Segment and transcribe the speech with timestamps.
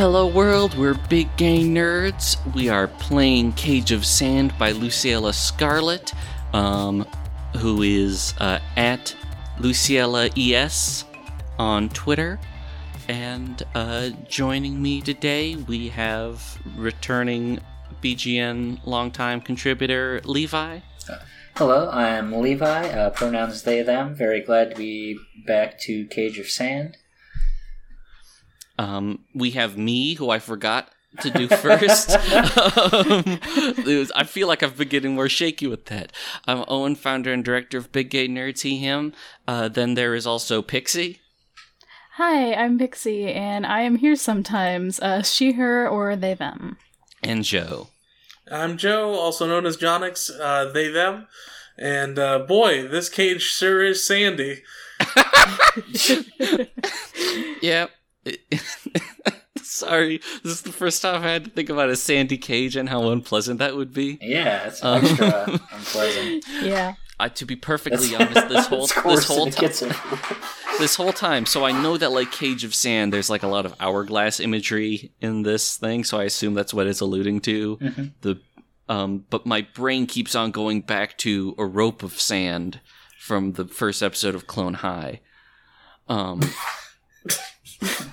[0.00, 2.38] Hello world, we're big gay nerds.
[2.54, 6.14] We are playing Cage of Sand by Luciella Scarlett,
[6.54, 7.06] um,
[7.58, 9.14] who is uh, at
[9.60, 11.04] Luciella ES
[11.58, 12.40] on Twitter.
[13.08, 17.60] And uh, joining me today, we have returning
[18.02, 20.80] BGN longtime contributor Levi.
[21.56, 24.14] Hello, I'm Levi, uh, pronouns they, them.
[24.14, 26.96] Very glad to be back to Cage of Sand.
[28.78, 32.10] Um, we have me, who I forgot to do first.
[32.92, 33.38] um,
[33.84, 36.12] was, I feel like I've been getting more shaky with that.
[36.46, 39.12] I'm Owen, founder and director of Big Gay Nerds, he, him.
[39.46, 41.20] Uh, then there is also Pixie.
[42.14, 45.00] Hi, I'm Pixie, and I am here sometimes.
[45.00, 46.76] Uh, she, her, or they, them.
[47.22, 47.88] And Joe.
[48.50, 51.28] I'm Joe, also known as Jonix, uh, they, them.
[51.78, 54.62] And uh, boy, this cage sure is sandy.
[57.62, 57.90] Yep.
[59.80, 62.88] Sorry, this is the first time I had to think about a sandy cage and
[62.88, 64.18] how unpleasant that would be.
[64.20, 66.44] Yeah, it's Um, extra unpleasant.
[66.62, 66.94] Yeah.
[67.20, 68.66] I, to be perfectly That's- honest, this
[69.02, 69.90] whole this whole time,
[70.78, 71.44] this whole time.
[71.46, 75.12] So I know that like Cage of Sand, there's like a lot of hourglass imagery
[75.20, 76.02] in this thing.
[76.04, 77.76] So I assume that's what it's alluding to.
[77.76, 78.12] Mhm.
[78.22, 78.40] The
[78.88, 82.80] um, but my brain keeps on going back to a rope of sand
[83.20, 85.20] from the first episode of Clone High.
[86.08, 86.40] Um,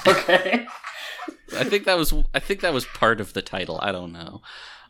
[0.06, 0.66] Okay.
[1.56, 3.80] I think that was I think that was part of the title.
[3.82, 4.42] I don't know,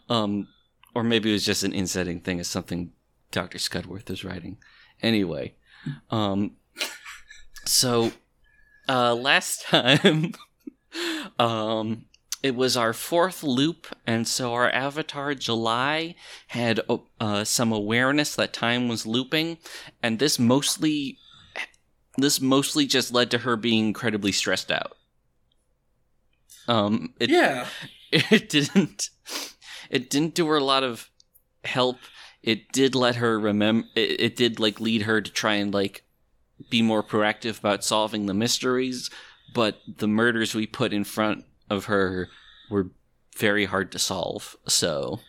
[0.09, 0.47] um,
[0.95, 2.91] or maybe it was just an insetting thing as something
[3.31, 4.57] Doctor Scudworth is writing.
[5.01, 5.55] Anyway,
[6.09, 6.55] um,
[7.65, 8.11] so
[8.89, 10.33] uh, last time,
[11.37, 12.05] um,
[12.43, 16.15] it was our fourth loop, and so our avatar July
[16.47, 16.79] had
[17.19, 19.57] uh, some awareness that time was looping,
[20.01, 21.17] and this mostly
[22.17, 24.96] this mostly just led to her being incredibly stressed out.
[26.67, 27.67] Um, it, yeah.
[28.11, 29.09] it didn't
[29.89, 31.09] it didn't do her a lot of
[31.63, 31.97] help
[32.43, 36.03] it did let her remember it, it did like lead her to try and like
[36.69, 39.09] be more proactive about solving the mysteries
[39.53, 42.29] but the murders we put in front of her
[42.69, 42.89] were
[43.37, 45.19] very hard to solve so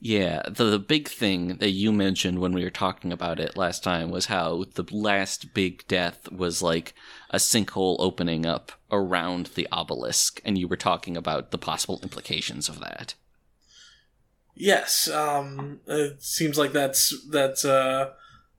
[0.00, 3.84] yeah the, the big thing that you mentioned when we were talking about it last
[3.84, 6.94] time was how the last big death was like
[7.30, 12.68] a sinkhole opening up around the obelisk and you were talking about the possible implications
[12.68, 13.14] of that
[14.60, 15.08] Yes.
[15.08, 18.10] Um, it seems like that's that's uh,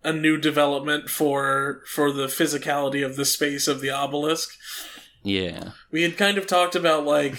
[0.03, 4.58] a new development for for the physicality of the space of the obelisk.
[5.23, 7.35] yeah We had kind of talked about like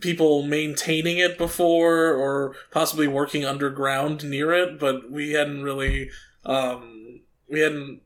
[0.00, 6.10] people maintaining it before, or possibly working underground near it, but we hadn't really
[6.44, 8.00] um, we hadn't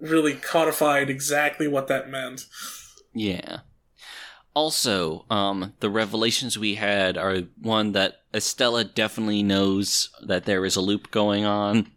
[0.00, 2.46] really codified exactly what that meant.
[3.14, 3.60] Yeah.
[4.54, 10.76] Also, um, the revelations we had are one that Estella definitely knows that there is
[10.76, 11.90] a loop going on,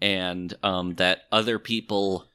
[0.00, 2.28] and um, that other people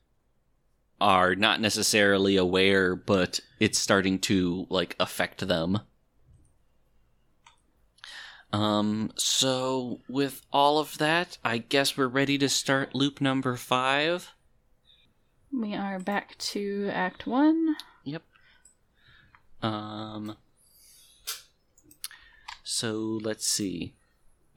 [1.00, 5.80] are not necessarily aware, but it's starting to like affect them.
[8.54, 14.32] Um, so with all of that, I guess we're ready to start loop number five.
[15.52, 17.76] We are back to Act 1.
[18.04, 18.24] Yep.
[19.62, 20.38] Um.
[22.64, 23.94] So let's see.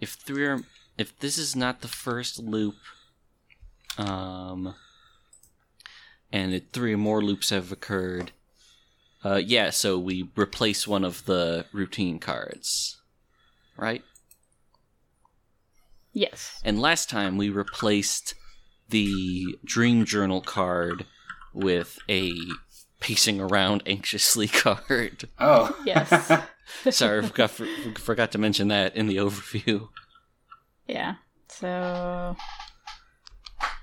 [0.00, 0.60] If three are,
[0.98, 2.74] if this is not the first loop,
[3.96, 4.74] um,
[6.32, 8.32] and it, three or more loops have occurred,
[9.24, 9.70] uh, yeah.
[9.70, 12.99] So we replace one of the routine cards,
[13.80, 14.02] right?
[16.12, 16.60] Yes.
[16.64, 18.34] And last time we replaced
[18.88, 21.06] the dream journal card
[21.54, 22.32] with a
[23.00, 25.28] pacing around anxiously card.
[25.38, 25.76] Oh.
[25.84, 26.32] Yes.
[26.90, 27.66] Sorry, forgot, for,
[27.96, 29.88] forgot to mention that in the overview.
[30.86, 31.14] yeah.
[31.48, 32.36] So.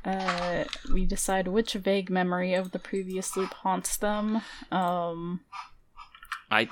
[0.06, 0.64] Uh,
[0.94, 4.42] we decide which vague memory of the previous loop haunts them.
[4.72, 5.42] Um,
[6.50, 6.70] I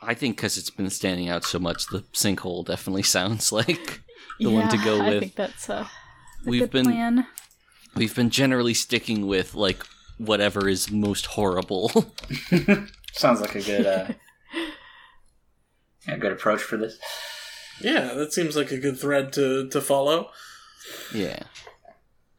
[0.00, 4.00] I think because it's been standing out so much, the sinkhole definitely sounds like
[4.40, 5.06] the one to go with.
[5.08, 5.90] yeah, I think that's a, a
[6.46, 7.26] We've good been plan.
[7.96, 9.82] we've been generally sticking with like
[10.18, 11.90] whatever is most horrible.
[13.12, 14.08] Sounds like a good, uh,
[16.06, 16.98] yeah, good approach for this.
[17.80, 20.30] Yeah, that seems like a good thread to to follow.
[21.12, 21.42] yeah.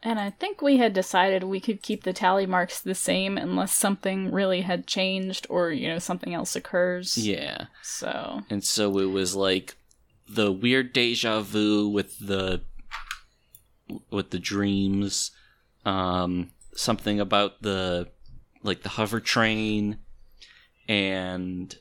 [0.01, 3.74] And I think we had decided we could keep the tally marks the same unless
[3.74, 7.18] something really had changed or, you know, something else occurs.
[7.18, 7.66] Yeah.
[7.81, 9.75] So, And so it was like
[10.30, 12.62] the weird deja vu with the
[14.12, 15.31] with the dreams,
[15.84, 18.07] um, something about the
[18.63, 19.98] like the hover train,
[20.88, 21.75] and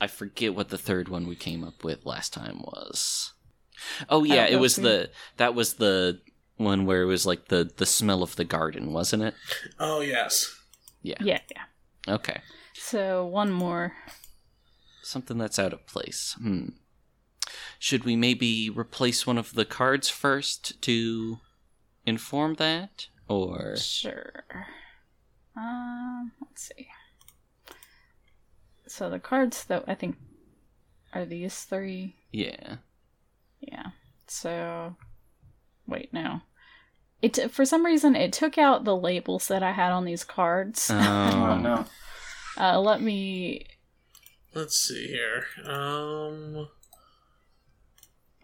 [0.00, 3.34] I forget what the third one we came up with last time was.
[4.08, 6.20] Oh yeah, it was the that was the
[6.58, 9.34] one where it was like the the smell of the garden, wasn't it?
[9.78, 10.54] Oh yes.
[11.02, 11.40] yeah, yeah.
[11.50, 12.14] Yeah.
[12.14, 12.40] Okay.
[12.74, 13.92] So, one more.
[15.02, 16.36] Something that's out of place.
[16.38, 16.68] Hmm.
[17.78, 21.38] Should we maybe replace one of the cards first to
[22.06, 23.08] inform that?
[23.28, 23.76] Or.
[23.76, 24.44] Sure.
[25.56, 26.88] Um, let's see.
[28.86, 30.16] So, the cards though, I think
[31.12, 32.16] are these three.
[32.32, 32.76] Yeah.
[33.60, 33.88] Yeah.
[34.28, 34.96] So,
[35.88, 36.42] wait, no.
[37.20, 40.22] It t- for some reason it took out the labels that I had on these
[40.22, 40.88] cards.
[40.88, 41.86] Oh Um, no.
[42.56, 43.66] uh, let me.
[44.54, 45.44] Let's see here.
[45.64, 46.68] Um.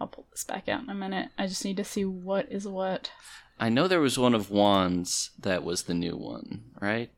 [0.01, 1.29] I'll pull this back out in a minute.
[1.39, 3.13] I just need to see what is what.
[3.61, 7.11] I know there was one of Wands that was the new one, right?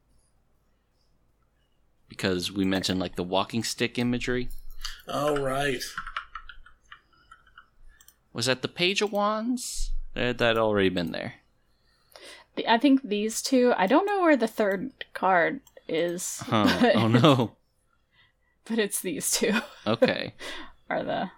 [2.08, 4.50] Because we mentioned like the walking stick imagery.
[5.08, 5.82] Oh right.
[8.34, 9.92] Was that the Page of Wands?
[10.16, 11.34] Or had that already been there?
[12.56, 13.74] The, I think these two.
[13.76, 16.78] I don't know where the third card is, Huh.
[16.80, 17.56] but, oh no.
[18.64, 19.52] but it's these two
[19.86, 20.32] Okay.
[20.88, 21.30] are the.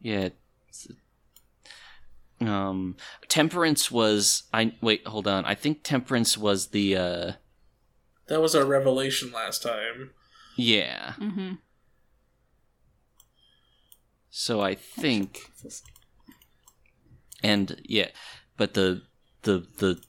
[0.00, 0.26] Yeah.
[0.68, 0.88] it's-
[2.40, 2.96] Um,
[3.28, 5.06] temperance was I wait.
[5.06, 5.44] Hold on.
[5.44, 7.32] I think temperance was the uh
[8.28, 10.10] That was our revelation last time.
[10.56, 11.14] yeah.
[11.18, 11.54] Mm-hmm.
[14.30, 15.50] So I think
[17.42, 18.08] and yeah,
[18.56, 19.02] but the
[19.42, 20.00] the the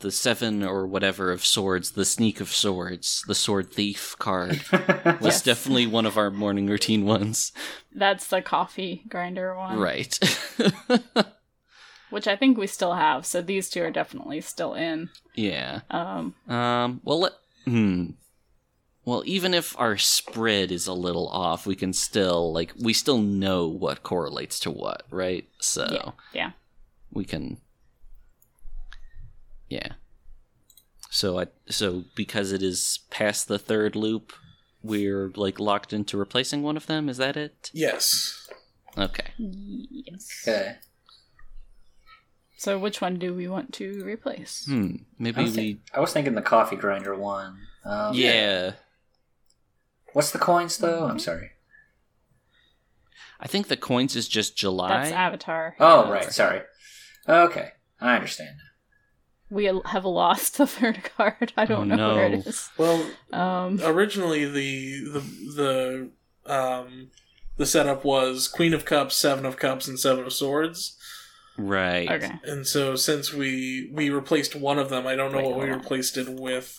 [0.00, 5.20] the seven or whatever of swords, the sneak of swords, the sword thief card was
[5.22, 5.42] Yes.
[5.42, 7.52] definitely one of our morning routine ones.
[7.94, 10.18] That's the coffee grinder one, Right.
[12.10, 13.24] Which I think we still have.
[13.24, 15.08] So these two are definitely still in.
[15.34, 15.80] yeah.
[15.90, 17.32] Um, Um, well, let,
[17.64, 18.10] hmm.
[19.04, 23.18] Well, even if our spread is a little off, we can still, like, we still
[23.18, 25.48] know what correlates to what, right?
[25.60, 26.50] So, yeah, yeah.
[27.12, 27.58] We can.
[29.68, 29.92] Yeah.
[31.10, 34.32] So, I, so because it is past the third loop,
[34.82, 37.08] we're, like, locked into replacing one of them?
[37.08, 37.70] Is that it?
[37.72, 38.48] Yes.
[38.98, 39.28] Okay.
[39.38, 40.44] Yes.
[40.46, 40.76] Okay.
[42.56, 44.66] So which one do we want to replace?
[44.66, 44.96] Hmm.
[45.18, 45.56] Maybe was, we.
[45.56, 47.58] think- I was thinking the coffee grinder one.
[47.84, 48.72] Um, yeah.
[50.12, 51.06] What's the coins though?
[51.06, 51.50] I'm sorry.
[53.40, 54.88] I think the coins is just July.
[54.90, 55.74] That's Avatar.
[55.80, 56.30] Oh, right.
[56.32, 56.60] Sorry.
[57.28, 57.70] Okay,
[58.00, 58.56] I understand.
[59.50, 61.52] We have lost the third card.
[61.56, 62.70] I don't Oh, know where it is.
[62.78, 66.10] Well, Um, originally the the
[66.46, 67.10] the um
[67.58, 70.96] the setup was Queen of Cups, Seven of Cups, and Seven of Swords.
[71.58, 72.10] right.
[72.10, 72.32] okay.
[72.44, 75.70] And so since we we replaced one of them, I don't know Wait, what we
[75.70, 75.78] on.
[75.78, 76.78] replaced it with.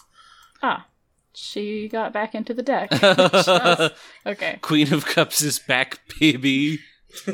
[0.64, 0.88] Ah,
[1.36, 2.90] she got back into the deck.
[4.26, 4.58] Okay.
[4.62, 6.80] Queen of Cups is back, baby.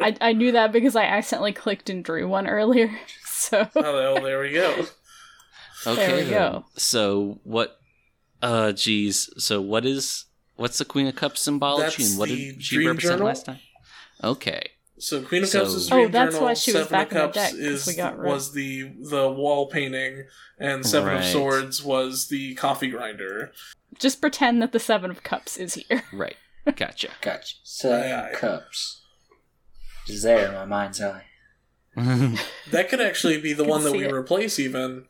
[0.00, 2.90] I, I knew that because I accidentally clicked and drew one earlier.
[3.40, 4.84] So oh, well, there we go.
[5.86, 6.06] Okay.
[6.06, 6.30] There we then.
[6.32, 6.64] go.
[6.76, 7.78] So what?
[8.42, 9.30] Uh, geez.
[9.38, 10.24] So what is
[10.56, 13.26] what's the Queen of Cups symbology, That's and what did she represent journal?
[13.28, 13.60] last time?
[14.24, 14.70] Okay.
[14.98, 17.12] So Queen of So- Cups is Oh, Dream that's Journal, why she was Seven back
[17.12, 20.24] of Cups deck, 'cause is we got was the the wall painting,
[20.58, 23.52] and Seven of Swords was the coffee grinder.
[24.00, 26.02] just pretend that the Seven of Cups is here.
[26.12, 26.36] Right.
[26.76, 27.08] Gotcha.
[27.20, 27.54] Gotcha.
[27.64, 28.32] Seven Aye, aye.
[28.34, 29.02] cups.
[30.08, 31.24] Is there in my mind's eye.
[32.70, 34.12] That could actually be the one that we it.
[34.12, 35.04] replace, even.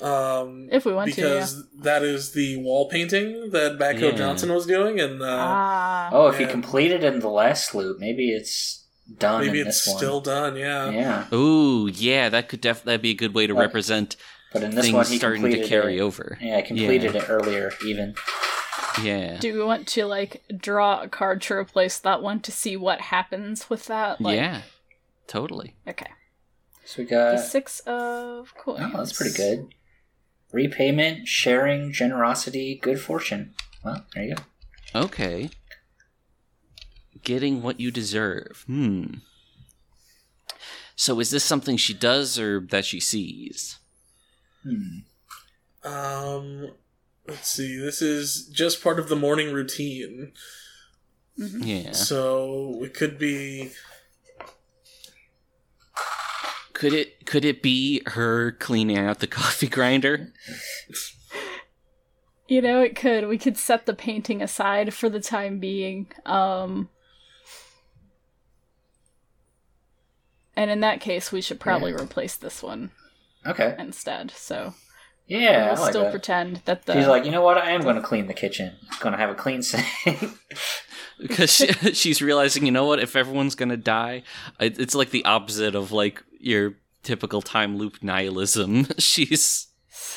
[0.00, 1.28] Um, If we want to, yeah.
[1.28, 4.16] because that is the wall painting that Batco Yeah.
[4.16, 6.08] Johnson was doing, and uh, Ah.
[6.12, 6.52] Oh, if you yeah.
[6.52, 8.84] completed in the last loop, maybe it's
[9.18, 10.22] done maybe in it's this still one.
[10.24, 10.56] done.
[10.56, 10.90] Yeah.
[10.90, 14.16] Yeah, Ooh, yeah, that could def that'd be a good way to But represent
[14.52, 16.00] but in this things one he starting to carry it.
[16.00, 16.38] over.
[16.40, 18.14] Yeah, I completed it earlier, even.
[19.02, 19.38] Yeah.
[19.38, 23.00] Do we want to like draw a card to replace that one to see what
[23.00, 24.20] happens with that?
[24.20, 24.62] Like, yeah.
[25.26, 25.74] Totally.
[25.86, 26.06] Okay.
[26.84, 27.44] So we got The got.
[27.44, 28.80] six of coins.
[28.94, 29.68] Oh, that's pretty good.
[30.52, 33.54] Repayment, sharing, generosity, good fortune.
[33.84, 34.42] Well, there you go.
[35.02, 35.50] Okay.
[37.22, 38.64] Getting what you deserve.
[38.66, 39.04] Hmm.
[40.96, 43.78] So is this something she does or that she sees?
[44.62, 45.00] Hmm.
[45.84, 46.70] Um,
[47.28, 47.78] let's see.
[47.78, 50.32] This is just part of the morning routine,
[51.38, 51.84] Mhm.
[51.84, 51.92] Yeah.
[51.92, 53.70] so it could be
[56.72, 60.32] Could it could it be her cleaning out the coffee grinder?
[62.46, 63.26] You know, it could.
[63.26, 66.06] We could set the painting aside for the time being.
[66.24, 66.88] Um
[70.56, 72.90] And in that case, we should probably replace this one
[73.46, 73.74] Okay.
[73.78, 74.30] instead.
[74.32, 74.74] So
[75.28, 76.10] Yeah, we'll I like still that.
[76.10, 77.58] pretend that the He's like, you know what?
[77.58, 78.72] I am going to clean the kitchen.
[79.00, 79.86] Going to have a clean sink.
[81.20, 83.00] Because she, she's realizing, you know what?
[83.00, 84.22] If everyone's gonna die,
[84.60, 88.86] it, it's like the opposite of like your typical time loop nihilism.
[88.98, 89.66] she's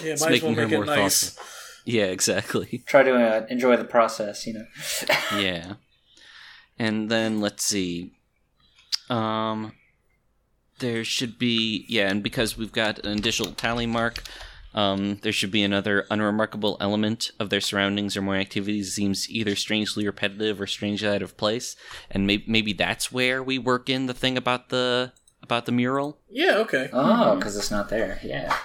[0.03, 1.31] Yeah, it's might as well making her more nice.
[1.31, 1.45] thoughtful.
[1.85, 2.83] Yeah, exactly.
[2.85, 4.65] Try to uh, enjoy the process, you know.
[5.35, 5.73] yeah.
[6.77, 8.13] And then let's see.
[9.09, 9.73] Um
[10.77, 14.21] there should be yeah, and because we've got an additional tally mark,
[14.73, 19.55] um, there should be another unremarkable element of their surroundings or more activities seems either
[19.55, 21.75] strangely repetitive or strangely out of place,
[22.09, 25.11] and maybe maybe that's where we work in the thing about the
[25.43, 26.19] about the mural.
[26.29, 26.89] Yeah, okay.
[26.93, 28.19] Oh, because it's not there.
[28.23, 28.55] Yeah.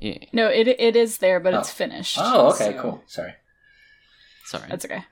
[0.00, 1.72] Yeah, No, it it is there, but it's Oh.
[1.72, 2.18] finished.
[2.20, 3.02] Oh, okay, so cool.
[3.08, 3.34] Sorry.
[4.44, 4.66] sorry.
[4.68, 5.04] That's okay.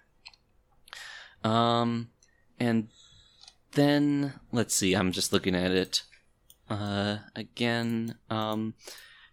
[1.42, 2.10] Um,
[2.60, 2.88] and
[3.72, 4.94] then let's see.
[4.94, 6.02] I'm just looking at it.
[6.70, 8.16] Uh, again.
[8.30, 8.75] Um,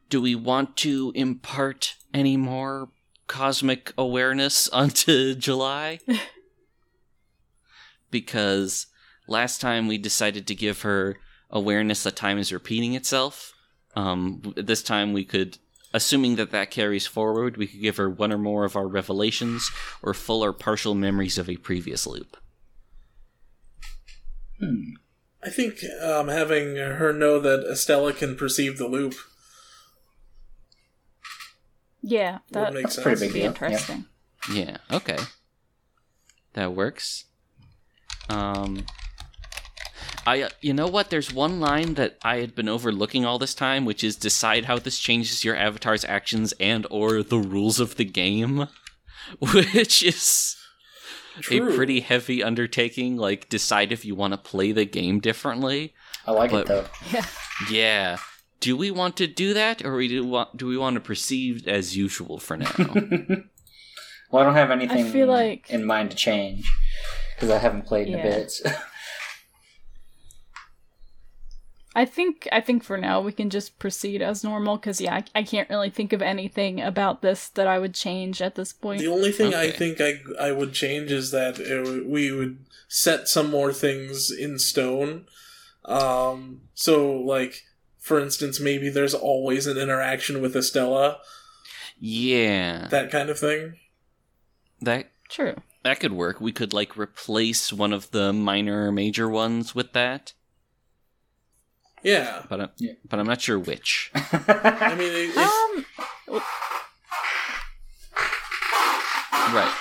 [0.09, 2.89] do we want to impart any more
[3.27, 5.99] cosmic awareness onto July?
[8.11, 8.87] because
[9.27, 11.17] last time we decided to give her
[11.49, 13.53] awareness that time is repeating itself.
[13.95, 15.57] Um, this time we could,
[15.93, 19.69] assuming that that carries forward, we could give her one or more of our revelations
[20.01, 22.37] or full or partial memories of a previous loop.
[24.59, 24.93] Hmm.
[25.43, 29.15] I think um, having her know that Estella can perceive the loop
[32.05, 33.03] Yeah, that That's sense.
[33.03, 33.45] pretty big deal.
[33.45, 34.05] interesting.
[34.51, 35.17] Yeah, okay.
[36.53, 37.25] That works.
[38.29, 38.85] Um
[40.25, 43.53] I uh, you know what there's one line that I had been overlooking all this
[43.55, 47.95] time which is decide how this changes your avatar's actions and or the rules of
[47.97, 48.67] the game
[49.39, 50.55] which is
[51.41, 51.71] True.
[51.71, 55.93] a pretty heavy undertaking like decide if you want to play the game differently.
[56.25, 56.85] I like But- it though.
[57.11, 57.25] Yeah.
[57.71, 58.17] Yeah.
[58.63, 61.67] Do we want to do that or we do want do we want to proceed
[61.67, 62.71] as usual for now?
[64.31, 66.71] well, I don't have anything feel like- in mind to change
[67.35, 68.19] because I haven't played in Yeah.
[68.19, 68.61] a bit.
[71.95, 75.23] I think I think for now we can just proceed as normal because yeah, I,
[75.35, 78.99] I can't really think of anything about this that I would change at this point.
[79.01, 83.27] The only thing I think I I would change is that it, we would set
[83.27, 85.25] some more things in stone.
[85.85, 87.61] Um, so like
[88.03, 91.19] for instance, maybe there's always an interaction with Estella,
[91.97, 92.87] yeah.
[92.89, 93.77] that kind of thing.
[94.81, 95.55] That True.
[95.85, 96.41] That could work.
[96.41, 100.33] We could like replace one of the minor or major ones with that,
[102.03, 102.93] Yeah, but I'm, Yeah.
[103.07, 104.11] but I'm not sure which.
[104.15, 105.85] I mean, if, Um,
[109.53, 109.73] right.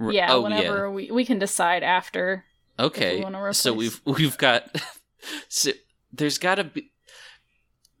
[0.00, 2.44] R- yeah, oh, whenever we we can decide after.
[2.78, 2.84] yeah.
[2.86, 3.24] Okay.
[3.24, 4.74] we So we've we've got.
[5.48, 5.70] so
[6.16, 6.90] there's got to be.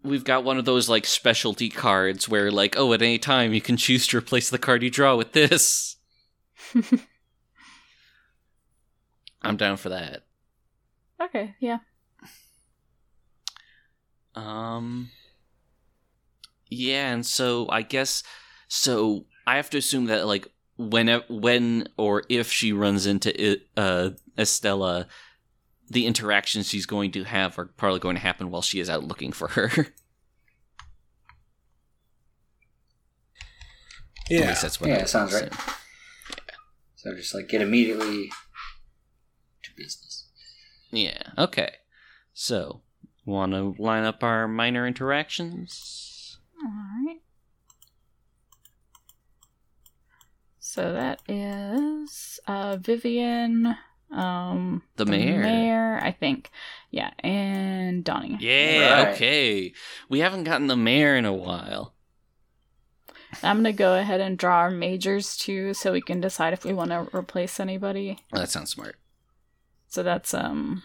[0.02, 3.60] We've got one of those like specialty cards where like oh at any time you
[3.60, 5.96] can choose to replace the card you draw with this.
[9.42, 10.24] I'm down for that.
[11.20, 11.78] Okay, yeah.
[14.34, 15.10] Um.
[16.68, 18.22] Yeah, and so I guess
[18.68, 19.26] so.
[19.46, 24.10] I have to assume that like when when or if she runs into it, uh,
[24.36, 25.06] Estella,
[25.88, 29.04] the interactions she's going to have are probably going to happen while she is out
[29.04, 29.70] looking for her.
[34.26, 34.88] At yeah, least that's what.
[34.88, 35.52] Yeah, I would sounds right.
[35.52, 35.74] assume.
[36.96, 38.30] so just like get immediately
[39.62, 40.26] to business.
[40.90, 41.22] Yeah.
[41.36, 41.74] Okay.
[42.32, 42.80] So,
[43.26, 46.38] want to line up our minor interactions?
[46.64, 47.20] Alright.
[50.58, 53.76] So that is uh Vivian,
[54.14, 55.40] um The mayor.
[55.40, 56.50] mayor, I think.
[56.90, 58.36] Yeah, and Donnie.
[58.40, 59.04] Yeah.
[59.04, 59.14] Right.
[59.14, 59.72] Okay.
[60.08, 61.94] We haven't gotten the mayor in a while.
[63.42, 66.72] I'm gonna go ahead and draw our majors too so we can decide if we
[66.72, 68.20] want to replace anybody.
[68.32, 68.96] Oh, that sounds smart.
[69.88, 70.82] So that's um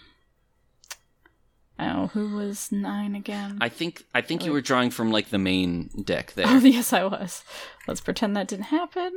[1.81, 3.57] Oh, who was nine again?
[3.61, 6.45] I think I think you were drawing from like the main deck there.
[6.47, 7.43] Oh, yes, I was.
[7.87, 9.11] Let's pretend that didn't happen.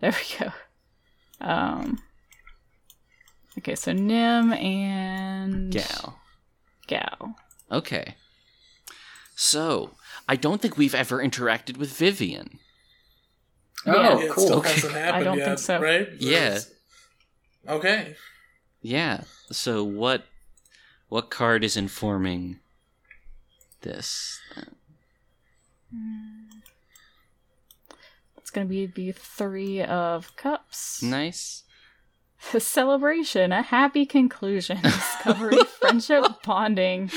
[0.00, 0.52] There we go.
[1.40, 1.98] Um.
[3.58, 6.18] Okay, so Nim and Gal.
[6.86, 7.36] Gal.
[7.72, 8.14] Okay.
[9.34, 9.92] So,
[10.28, 12.58] I don't think we've ever interacted with Vivian.
[13.86, 14.18] Oh, Yeah.
[14.18, 14.44] Yeah, it cool.
[14.46, 14.72] still Okay.
[14.72, 15.80] hasn't happened I don't yet, think so.
[15.80, 16.08] right?
[16.18, 16.58] Yeah.
[17.68, 18.16] Okay.
[18.82, 19.22] Yeah.
[19.50, 20.24] So what
[21.08, 22.58] what card is informing
[23.82, 24.40] this?
[28.38, 31.02] It's going to be the Three of Cups.
[31.02, 31.62] Nice.
[32.54, 37.10] A celebration, a happy conclusion, discovery, friendship, bonding,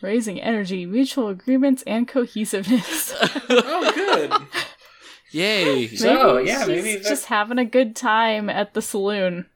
[0.00, 3.14] raising energy, mutual agreements, and cohesiveness.
[3.48, 4.32] Oh, good.
[5.30, 5.86] Yay!
[5.88, 9.46] So, Maybe yeah, she's maybe that- just having a good time at the saloon.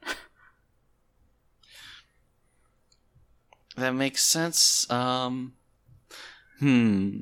[3.76, 4.90] That makes sense.
[4.90, 5.52] Um,
[6.60, 7.20] hmm.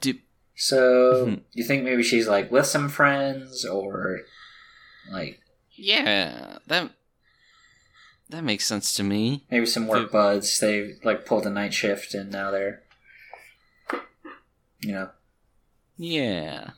[0.00, 0.14] Do
[0.56, 1.42] So, Mhm.
[1.52, 4.20] you think maybe she's like with some friends or
[5.10, 5.40] like
[5.72, 6.90] yeah that
[8.30, 9.44] that makes sense to me.
[9.50, 10.12] maybe some work Dude.
[10.12, 10.58] buds?
[10.60, 12.82] They like pulled a night shift and now they're,
[14.80, 15.10] you know,
[15.96, 16.70] Yeah,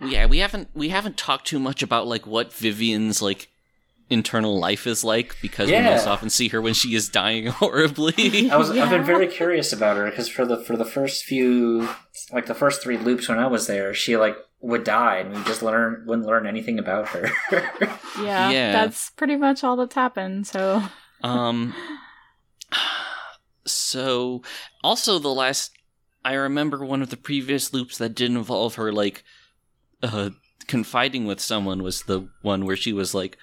[0.00, 0.26] yeah.
[0.26, 3.48] We haven't we haven't talked too much about like what Vivian's like
[4.10, 8.50] internal life is like because we most often see her when she is dying horribly.
[8.50, 11.88] I was I've been very curious about her because for the for the first few
[12.32, 15.42] like the first three loops when I was there, she like would die and we
[15.44, 17.28] just learn wouldn't learn anything about her.
[18.22, 18.72] Yeah, Yeah.
[18.72, 20.46] that's pretty much all that's happened.
[20.46, 20.82] So,
[21.22, 21.74] Um.
[23.66, 24.42] So,
[24.82, 25.72] also the last,
[26.24, 29.24] I remember one of the previous loops that did involve her like,
[30.02, 30.30] uh,
[30.66, 33.38] confiding with someone was the one where she was like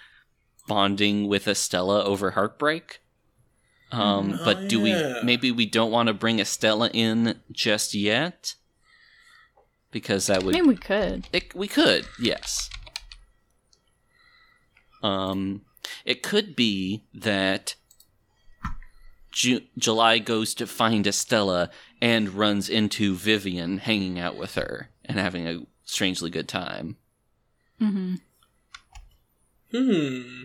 [0.67, 2.99] bonding with Estella over heartbreak.
[3.91, 5.15] Um, Oh, but do yeah.
[5.17, 8.55] we maybe we don't want to bring Estella in just yet
[9.91, 10.55] because that would.
[10.55, 11.27] I would mean, we could.
[11.33, 12.69] it, we could, yes.
[15.03, 15.61] Um,
[16.05, 17.75] it could be that
[19.31, 21.69] Ju- July goes to find Estella
[22.01, 26.97] and runs into Vivian hanging out with her and having a strangely good time.
[27.79, 28.15] hmm
[29.71, 30.43] Hmm.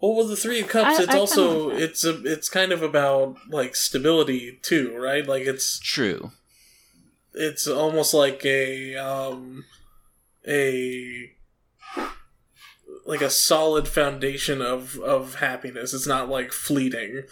[0.00, 2.70] Well, with the Three of Cups, I- it's I kinda also it's a it's kind
[2.72, 5.26] of about like stability too, right?
[5.26, 6.30] Like it's True.
[7.38, 9.64] It's almost like a um
[10.46, 11.30] a
[13.06, 15.94] like a solid foundation of of happiness.
[15.94, 17.22] It's not like fleeting.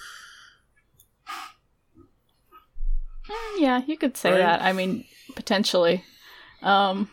[3.28, 4.38] Mm, Yeah, you could say Right?
[4.38, 4.62] that.
[4.62, 5.04] I mean,
[5.34, 6.04] potentially.
[6.62, 7.10] Um,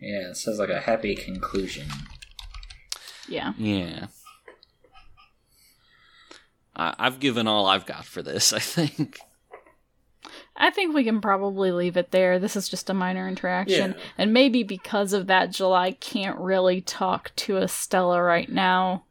[0.00, 1.86] yeah, it says like a happy conclusion.
[3.28, 3.52] yeah.
[3.58, 4.06] Yeah.
[6.76, 9.20] I- I've given all I've got for this, I think.
[10.56, 12.38] I think we can probably leave it there.
[12.38, 13.92] This is just a minor interaction.
[13.92, 14.00] Yeah.
[14.18, 19.04] And maybe because of that, July can't really talk to Estella right now.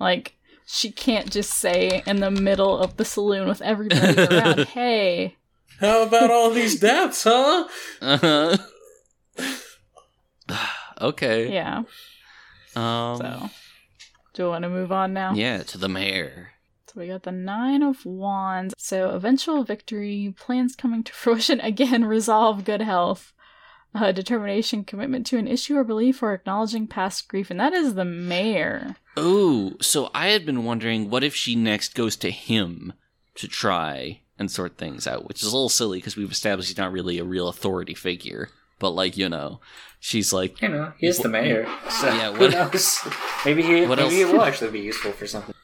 [0.00, 0.34] Like,
[0.66, 5.36] she can't just say in the middle of the saloon with everybody around, hey.
[5.80, 7.68] How about all these deaths, huh?
[8.02, 8.56] Uh-huh.
[11.00, 11.52] okay.
[11.52, 11.82] Yeah.
[12.76, 13.50] Um, So,
[14.34, 15.32] do you want to move on now?
[15.34, 16.50] yeah, to the mayor.
[16.98, 18.74] So we got the Nine of Wands.
[18.76, 23.32] So eventual victory, plans coming to fruition again, resolve, good health,
[23.94, 27.52] uh, determination, commitment to an issue or belief, or acknowledging past grief.
[27.52, 28.96] And that is the mayor.
[29.16, 32.92] Oh, so I had been wondering what if she next goes to him
[33.36, 36.78] to try and sort things out, which is a little silly because we've established he's
[36.78, 38.48] not really a real authority figure.
[38.80, 39.60] But like you know,
[40.00, 41.68] she's like, You know, he's the mayor.
[41.90, 42.98] So Yeah, who what- knows?
[43.44, 44.30] Maybe he What maybe else?
[44.30, 45.54] it will actually be useful for something.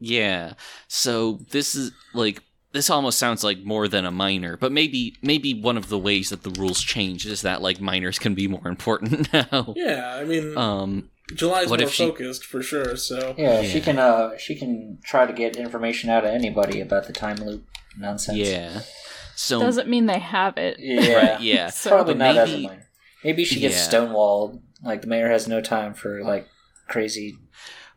[0.00, 0.54] Yeah.
[0.88, 5.54] So this is like this almost sounds like more than a minor, but maybe maybe
[5.54, 8.66] one of the ways that the rules change is that like minors can be more
[8.68, 9.72] important now.
[9.76, 11.10] Yeah, I mean, Um.
[11.34, 12.96] July's what more if she- focused for sure.
[12.96, 13.68] So Yeah, Yeah.
[13.68, 17.36] she can uh she can try to get information out of anybody about the time
[17.38, 17.64] loop
[17.98, 18.38] nonsense.
[18.38, 18.82] Yeah.
[19.34, 20.76] So Doesn't mean they have it.
[20.78, 21.12] Yeah.
[21.32, 21.70] Right, yeah.
[21.70, 22.82] So- Probably But not as a maybe- minor.
[23.24, 23.98] Maybe she gets Yeah.
[24.00, 24.60] stonewalled.
[24.84, 26.46] Like the mayor has no time for like
[26.86, 27.36] crazy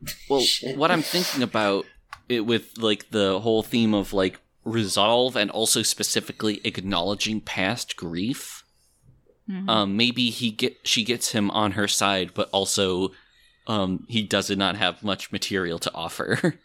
[0.29, 0.77] Well, Shit.
[0.77, 1.85] what I'm thinking about
[2.29, 8.63] it with like the whole theme of like resolve and also specifically acknowledging past grief.
[9.49, 9.67] Mhm.
[9.67, 13.11] Um, maybe he get she gets him on her side, but also
[13.67, 16.59] um, he does not have much material to offer.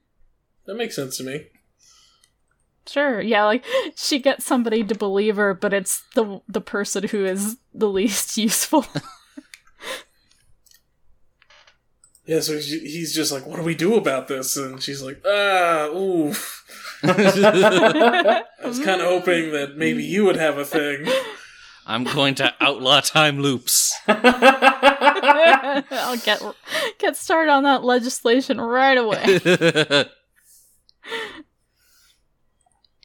[0.66, 1.46] that makes sense to me.
[2.86, 3.64] Sure, yeah, like
[3.96, 8.36] she gets somebody to believe her, but it's the the person who is the least
[8.38, 8.86] useful.
[12.28, 15.22] Yeah, so he's, he's just like, "What do we do about this?" And she's like,
[15.26, 16.64] "Ah, oof."
[17.02, 21.06] I was kind of hoping that maybe you would have a thing.
[21.86, 23.94] I'm going to outlaw time loops.
[24.08, 24.18] I'll
[26.18, 26.42] get
[26.98, 29.22] get started on that legislation right away.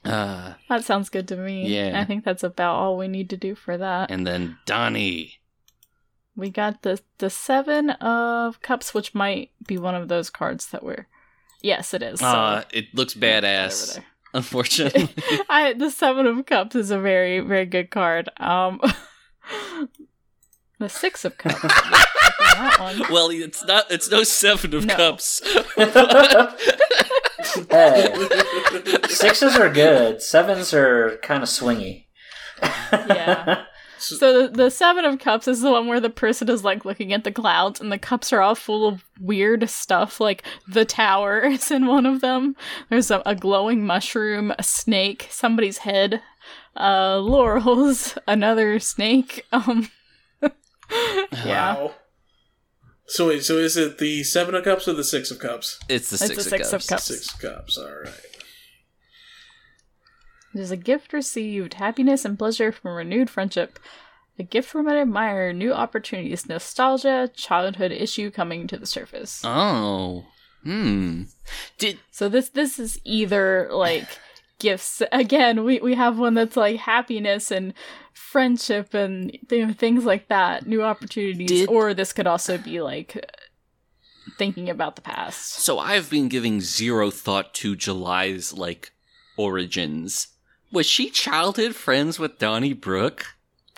[0.04, 1.68] uh, That sounds good to me.
[1.68, 1.98] Yeah.
[2.00, 4.12] I think that's about all we need to do for that.
[4.12, 5.36] and then Donnie.
[6.36, 10.84] We got the the seven of cups, which might be one of those cards that
[10.84, 11.08] we're
[11.62, 12.20] Yes, it is.
[12.20, 14.00] So Uh, it looks badass.
[14.34, 15.10] Unfortunately,
[15.50, 18.30] I the seven of cups is a very very good card.
[18.38, 18.82] Um,
[20.80, 21.62] the six of cups.
[21.62, 23.04] that one.
[23.12, 23.90] well, it's not.
[23.92, 24.96] It's no seven of No.
[24.96, 25.42] cups.
[27.70, 28.14] hey,
[29.10, 30.22] sixes are good.
[30.22, 32.06] Sevens are kind of swingy.
[32.62, 33.64] Yeah.
[34.04, 37.14] So the, the seven of cups is the one where the person is like looking
[37.14, 40.20] at the clouds and the cups are all full of weird stuff.
[40.20, 42.56] Like the tower is in one of them.
[42.90, 46.22] There's a, a glowing mushroom, a snake, somebody's head,
[46.76, 49.46] uh, laurels, another snake.
[49.52, 49.90] Um,
[50.42, 50.50] yeah,
[51.46, 51.94] Wow.
[53.06, 55.78] So wait, so is it the seven of cups or the six of cups?
[55.90, 56.88] It's the It's six, the six of of cups.
[56.88, 57.04] cups.
[57.06, 57.78] Six of cups.
[57.78, 58.33] All right.
[60.54, 63.80] There's a gift received, happiness and pleasure from renewed friendship.
[64.40, 69.42] A gift from an admirer, new opportunities, nostalgia, childhood issue coming to the surface.
[69.46, 70.26] Oh,
[70.64, 71.24] hmm.
[71.78, 74.08] Did So this this is either like
[74.60, 75.64] gifts again.
[75.64, 77.76] We we have one that's like happiness and
[78.14, 83.24] friendship and th- things like that, new opportunities, Did- or this could also be like
[84.40, 85.54] thinking about the past.
[85.60, 85.78] so?
[85.78, 88.94] I've been giving zero thought to July's like
[89.38, 90.28] origins.
[90.74, 93.28] Was she childhood friends with Donnie Brook?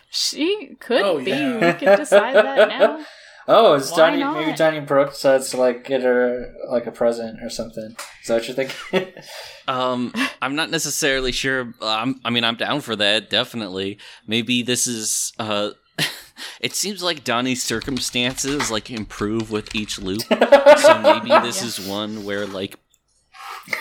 [0.10, 1.30] She could Oh, be.
[1.32, 1.74] yeah.
[1.74, 3.06] We could decide that now.
[3.48, 4.18] Oh, it's Why Donnie.
[4.22, 4.38] not?
[4.40, 7.96] Maybe Donnie Brooke decides to like get her like a present or something.
[8.24, 9.14] Is that what you're thinking?
[9.68, 10.12] Um,
[10.44, 11.74] I'm not necessarily sure.
[11.82, 13.30] Um, I mean, I'm down for that.
[13.32, 14.00] Definitely.
[14.28, 15.32] Maybe this is.
[15.38, 15.72] Uh,
[16.60, 20.22] it seems like Donnie's circumstances like improve with each loop.
[20.24, 21.68] so maybe this Yeah.
[21.68, 22.78] is one where like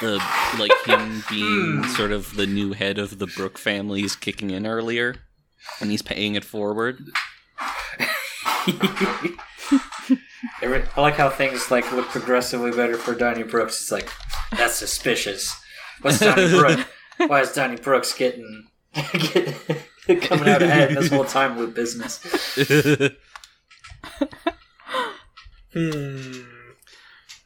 [0.00, 0.22] the
[0.58, 4.66] like him being sort of the new head of the Brooke family is kicking in
[4.66, 5.16] earlier,
[5.80, 7.04] and he's paying it forward.
[10.62, 13.80] I like how things like look progressively better for Donnie Brooks.
[13.80, 14.10] It's like
[14.52, 15.54] that's suspicious.
[16.02, 16.84] What's Donnie Brooks?
[17.18, 19.54] Why is Donnie Brooks getting, getting
[20.20, 22.20] coming out ahead in this whole time loop business?
[25.72, 26.42] Hmm.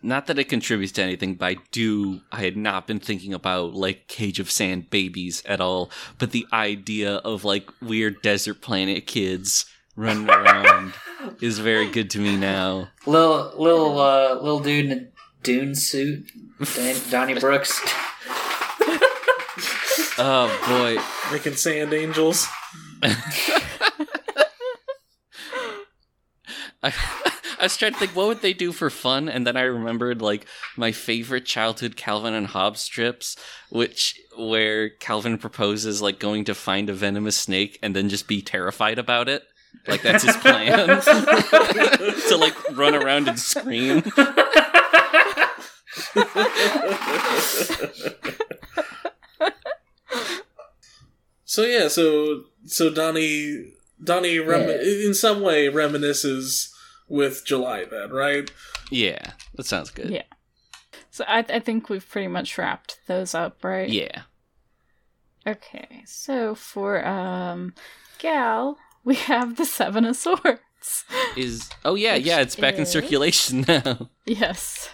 [0.00, 2.20] Not that it contributes to anything, but I do.
[2.30, 6.46] I had not been thinking about like Cage of Sand babies at all, but the
[6.52, 10.94] idea of like weird desert planet kids running around
[11.40, 12.88] is very good to me now.
[13.06, 15.06] Little little uh, little dude in a
[15.42, 16.30] dune suit,
[16.74, 17.80] Dan- Donnie Brooks.
[20.20, 21.00] Oh boy.
[21.32, 22.48] Making sand angels.
[26.82, 26.92] I,
[27.58, 30.22] I was trying to think what would they do for fun, and then I remembered
[30.22, 33.36] like my favorite childhood Calvin and Hobbes strips,
[33.70, 38.40] which where Calvin proposes like going to find a venomous snake and then just be
[38.42, 39.42] terrified about it.
[39.86, 40.86] Like that's his plan
[42.28, 44.02] to like run around and scream.
[51.44, 55.06] So yeah, so so Donnie Donnie rem- Yeah.
[55.06, 56.68] in some way reminisces
[57.08, 58.50] with July then, right?
[58.90, 60.10] Yeah, that sounds good.
[60.10, 60.22] Yeah.
[61.10, 63.88] So I, I think we've pretty much wrapped those up, right?
[63.88, 64.22] Yeah.
[65.46, 66.02] Okay.
[66.06, 67.74] So for um
[68.18, 70.60] Gal, we have the Seven of Swords.
[71.36, 74.10] Is oh yeah Which yeah it's back in circulation now.
[74.26, 74.90] Yes.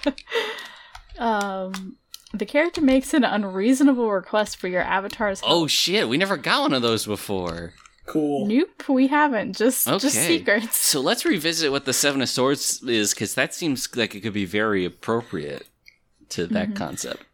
[1.19, 1.97] um
[2.33, 5.53] the character makes an unreasonable request for your avatar's help.
[5.53, 7.75] Oh shit, we never got one of those before.
[8.07, 8.47] Cool.
[8.47, 9.57] Nope, we haven't.
[9.57, 10.39] Just just Okay.
[10.39, 10.77] secrets.
[10.77, 14.35] So let's revisit what the Seven of Swords is, because that seems like it could
[14.35, 15.67] be very appropriate
[16.31, 16.77] to that Mhm.
[16.77, 17.25] concept.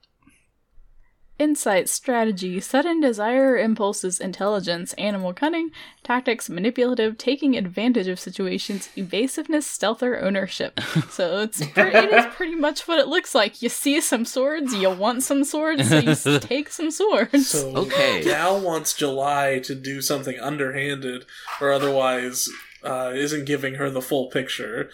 [1.40, 5.70] Insight, strategy, sudden desire, impulses, intelligence, animal cunning,
[6.05, 10.79] tactics, manipulative, taking advantage of situations, evasiveness, stealth, or ownership.
[11.11, 13.62] So it's pre- it is pretty much what it looks like.
[13.62, 17.48] You see some swords, you want some swords, so you take some swords.
[17.48, 18.22] So Okay.
[18.22, 21.24] Gal wants July to do something underhanded,
[21.59, 22.50] or otherwise
[22.85, 24.90] uh, isn't giving her the full picture.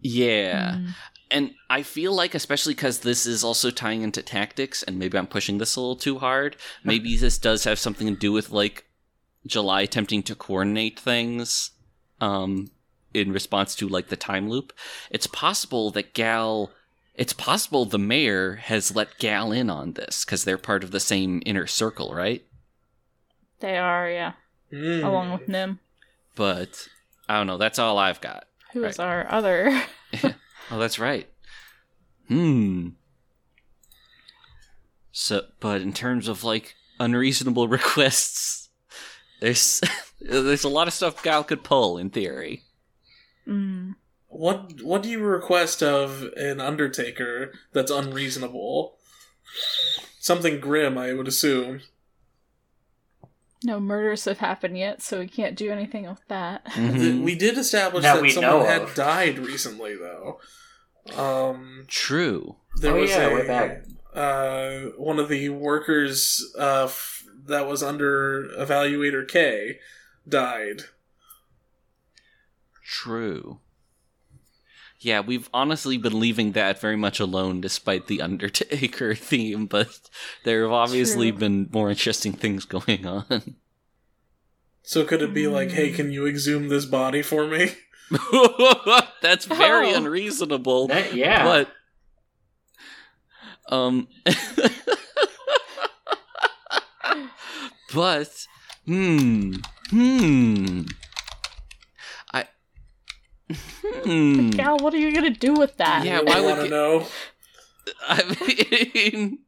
[0.00, 0.76] Yeah.
[0.76, 0.94] Mm.
[1.30, 5.26] And I feel like, especially because this is also tying into tactics, and maybe I'm
[5.28, 8.86] pushing this a little too hard, maybe this does have something to do with, like,
[9.46, 11.70] July attempting to coordinate things
[12.20, 12.70] um,
[13.14, 14.72] in response to, like, the time loop.
[15.10, 16.72] It's possible that Gal.
[17.14, 21.00] It's possible the mayor has let Gal in on this, because they're part of the
[21.00, 22.44] same inner circle, right?
[23.60, 24.32] They are, yeah,
[24.70, 25.04] Hmm.
[25.04, 25.80] along with Nim,
[26.34, 26.88] But
[27.28, 27.58] I don't know.
[27.58, 28.44] That's all I've got.
[28.72, 29.04] who is Right.
[29.06, 29.82] our other.
[30.70, 31.28] Oh, that's right.
[32.28, 32.90] Hmm.
[35.12, 38.68] So, but in terms of like unreasonable requests,
[39.40, 39.80] there's
[40.20, 42.62] there's a lot of stuff Gal could pull in theory.
[43.48, 43.94] Mm.
[44.28, 48.96] what what do you request of an undertaker that's unreasonable?
[50.20, 51.80] Something grim, I would assume.
[53.64, 56.64] No murders have happened yet, so we can't do anything with that.
[56.66, 57.22] Mhm.
[57.22, 60.40] We did establish That that, someone had died recently, though.
[61.16, 62.56] Um, True.
[62.76, 63.84] there Oh, was yeah, a way back.
[64.14, 69.78] uh, one of the workers uh, f- that was under Evaluator K
[70.28, 70.82] died.
[72.84, 73.60] True.
[74.98, 79.98] Yeah, we've honestly been leaving that very much alone despite the Undertaker theme, but
[80.44, 81.38] there have obviously True.
[81.38, 83.56] been more interesting things going on.
[84.82, 87.72] So could it be like, hey, can you exhume this body for me?
[89.22, 89.96] That's very Oh.
[89.96, 90.88] unreasonable.
[90.88, 91.44] That- yeah.
[91.44, 91.72] But
[93.74, 94.08] um
[97.92, 98.46] But
[98.86, 99.52] hmm
[99.90, 100.82] hmm
[102.32, 102.46] I
[104.04, 106.04] hmm Gal, what are you gonna do with that?
[106.04, 107.06] Yeah, I why would want to you- know?
[108.08, 108.36] I
[108.94, 109.38] mean,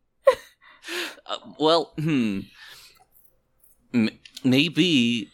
[1.27, 2.41] uh, well, hmm.
[3.95, 4.09] M-
[4.43, 5.31] maybe,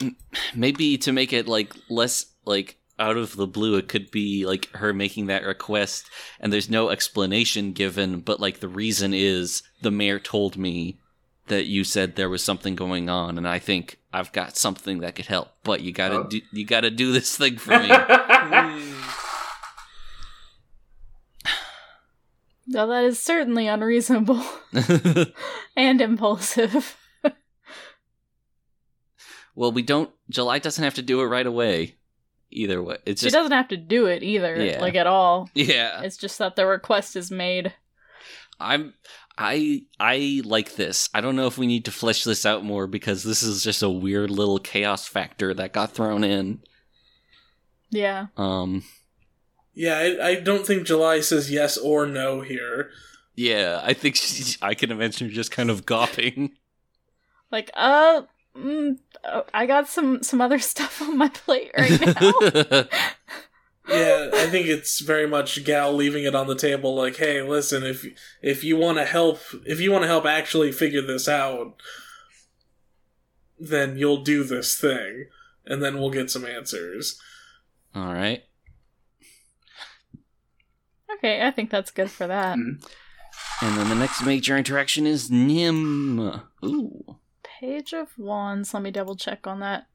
[0.00, 0.16] m-
[0.54, 4.68] maybe to make it like less like out of the blue, it could be like
[4.74, 9.90] her making that request, and there's no explanation given, but like the reason is the
[9.92, 10.98] mayor told me
[11.46, 15.14] that you said there was something going on, and I think I've got something that
[15.14, 16.24] could help, but you gotta Oh.
[16.24, 17.88] do you gotta do this thing for me.
[22.66, 24.42] now that is certainly unreasonable
[25.76, 26.96] and impulsive.
[29.54, 30.10] Well, we don't.
[30.30, 31.96] July doesn't have to do it right away.
[32.50, 34.80] Either way, it's she just doesn't have to do it either, Yeah.
[34.80, 35.50] like at all.
[35.54, 36.00] yeah.
[36.02, 37.74] It's just that the request is made.
[38.60, 38.94] I'm.
[39.40, 41.08] I I like this.
[41.14, 43.82] I don't know if we need to flesh this out more because this is just
[43.84, 46.60] a weird little chaos factor that got thrown in.
[47.90, 48.26] Yeah.
[48.36, 48.82] Um.
[49.74, 52.90] Yeah, I, I don't think July says yes or no here.
[53.36, 56.50] Yeah, I think she, I can imagine her just kind of gawping.
[57.52, 58.22] Like, uh,
[58.58, 58.98] mm,
[59.54, 62.84] I got some some other stuff on my plate right now.
[63.90, 67.84] Yeah, I think it's very much Gal leaving it on the table like, "Hey, listen,
[67.84, 68.04] if
[68.42, 71.72] if you want to help, if you want to help actually figure this out,
[73.58, 75.28] then you'll do this thing
[75.64, 77.18] and then we'll get some answers."
[77.94, 78.44] All right.
[81.14, 82.58] okay, I think that's good for that.
[82.58, 82.84] Mhm.
[83.62, 86.20] And then the next major interaction is Nim.
[86.62, 87.16] Ooh.
[87.58, 88.72] Page of Wands.
[88.74, 89.86] Let me double check on that.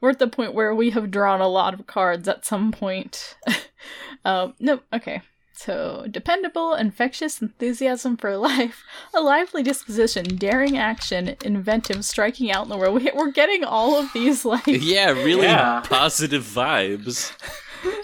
[0.00, 3.36] We're at the point where we have drawn a lot of cards at some point.
[4.24, 5.22] um, no, okay.
[5.52, 8.82] So, dependable, infectious enthusiasm for life,
[9.14, 12.94] a lively disposition, daring action, inventive, striking out in the world.
[13.02, 15.80] We, we're getting all of these, like, Yeah, really Yeah.
[15.84, 17.32] positive vibes.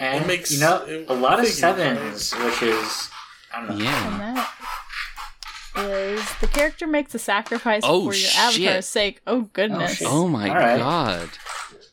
[0.00, 3.10] and It makes- you know a lot of sevens, which is
[3.54, 3.84] I don't know.
[3.84, 4.46] Yeah.
[5.76, 8.38] And that is the character makes a sacrifice Oh, for your shit.
[8.40, 9.20] avatar's sake.
[9.26, 9.96] Oh goodness.
[9.98, 10.08] shit.
[10.10, 10.78] Oh my All right.
[10.78, 11.28] god.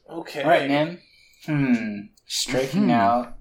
[0.09, 0.41] Okay.
[0.41, 0.99] All right, man.
[1.45, 1.99] Hmm.
[2.25, 2.91] Striking Mhm.
[2.91, 3.37] out.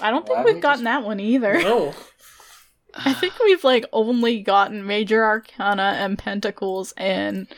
[0.00, 1.60] I don't think Why we've gotten just- that one either.
[1.60, 1.94] No.
[2.94, 7.48] I think we've like only gotten major arcana and pentacles and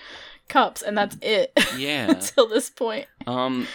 [0.48, 2.08] cups, and that's it Yeah.
[2.10, 3.06] until this point.
[3.26, 3.68] Um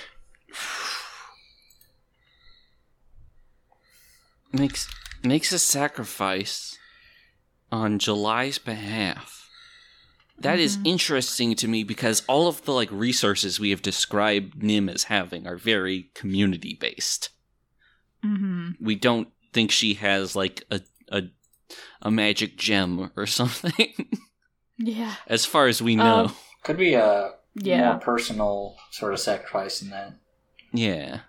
[4.51, 4.87] makes
[5.23, 6.77] makes a sacrifice
[7.71, 9.49] on July's behalf.
[10.39, 10.87] That is Mhm.
[10.87, 15.45] interesting to me because all of the like resources we have described Nim as having
[15.47, 17.29] are very community based.
[18.25, 18.83] Mm-hmm.
[18.83, 21.23] We don't think she has like a a
[22.01, 23.93] a magic gem or something
[24.77, 25.15] Yeah.
[25.27, 26.25] as far as we know.
[26.25, 27.91] Um, Could be a Yeah.
[27.91, 30.13] more personal sort of sacrifice in that.
[30.73, 31.21] yeah.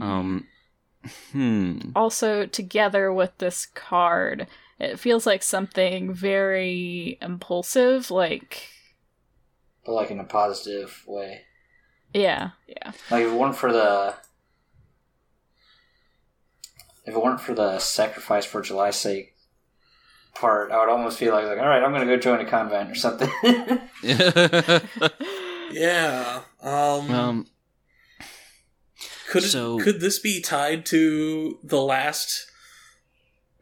[0.00, 0.48] Um
[1.32, 1.78] hmm.
[1.94, 4.46] Also, together with this card,
[4.78, 8.10] it feels like something very impulsive.
[8.10, 8.68] Like,
[9.84, 11.42] But like in a positive way.
[12.12, 12.92] yeah, yeah.
[13.10, 14.14] Like if it weren't for the
[17.06, 19.34] if it weren't for the sacrifice for July's sake
[20.34, 22.90] part, I would almost feel like like, all right, I'm gonna go join a convent
[22.90, 23.30] or something.
[25.70, 26.42] Yeah.
[26.62, 27.46] Um, um
[29.28, 32.46] could it, so- could this be tied to the last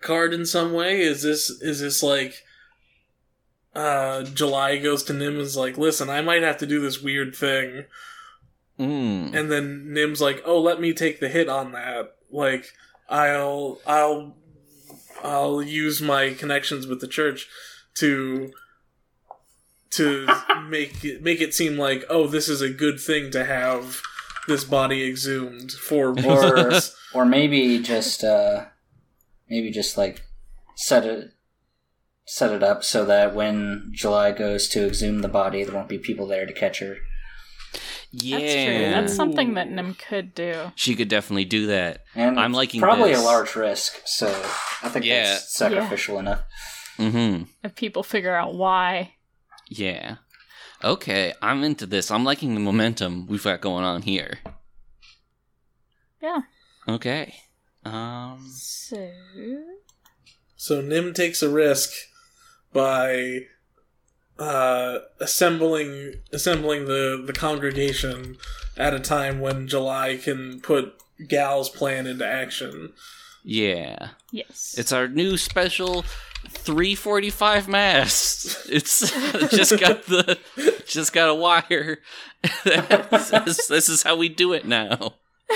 [0.01, 1.01] card in some way?
[1.01, 2.43] Is this is this like
[3.75, 7.01] uh July goes to Nim and is like, listen, I might have to do this
[7.03, 7.85] weird thing.
[8.79, 9.35] mm.
[9.35, 12.17] And then Nim's like, "Oh, let me take the hit on that.
[12.31, 12.73] Like,
[13.09, 14.35] I'll, I'll,
[15.23, 17.47] I'll use my connections with the church
[17.97, 18.53] to,
[19.91, 20.27] to
[20.69, 24.03] make it make it seem like, oh, this is a good thing to have
[24.49, 26.73] this body exhumed for or
[27.15, 28.65] or maybe just uh
[29.49, 30.23] maybe just like
[30.77, 31.31] set it
[32.27, 35.99] set it up so that when July goes to exhume the body, there won't be
[35.99, 36.97] people there to catch her.
[38.15, 38.91] Yeah, That's true.
[38.91, 40.71] That's something that Nim could do.
[40.77, 42.03] she could definitely do that.
[42.15, 43.21] And I'm liking probably this.
[43.21, 44.29] a large risk, so
[44.83, 45.25] I think Yeah.
[45.25, 46.43] that's sacrificial enough.
[46.99, 47.45] Mm-hmm.
[47.65, 49.15] If people figure out why.
[49.69, 50.17] Yeah.
[50.85, 52.11] Okay, I'm into this.
[52.11, 54.39] I'm liking the momentum we've got going on here.
[56.21, 56.41] Yeah.
[56.89, 57.35] Okay.
[57.85, 58.49] Um.
[58.53, 59.11] So.
[60.57, 61.93] So Nim takes a risk
[62.73, 63.47] by
[64.39, 68.37] uh, assembling assembling the, the congregation
[68.77, 70.95] at a time when July can put
[71.29, 72.93] Gal's plan into action.
[73.45, 74.11] Yeah.
[74.31, 74.75] Yes.
[74.79, 76.05] It's our new special
[76.49, 78.69] 345 mast.
[78.69, 79.01] It's
[79.51, 80.39] just got the
[80.87, 81.99] just got a wire.
[82.65, 85.15] this, this is how we do it now.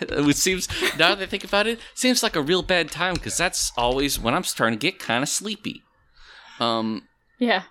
[0.00, 3.36] it seems now that I think about it, seems like a real bad time because
[3.36, 5.82] that's always when I'm starting to get kind of sleepy.
[6.60, 7.08] Um,
[7.38, 7.64] yeah.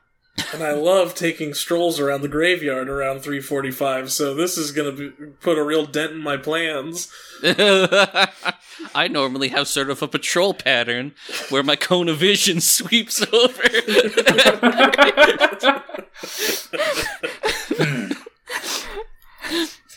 [0.54, 4.10] And I love taking strolls around the graveyard around 3:45.
[4.10, 7.12] So this is going to put a real dent in my plans.
[7.43, 11.13] I normally have sort of a patrol pattern
[11.50, 13.63] where my cone of vision sweeps over.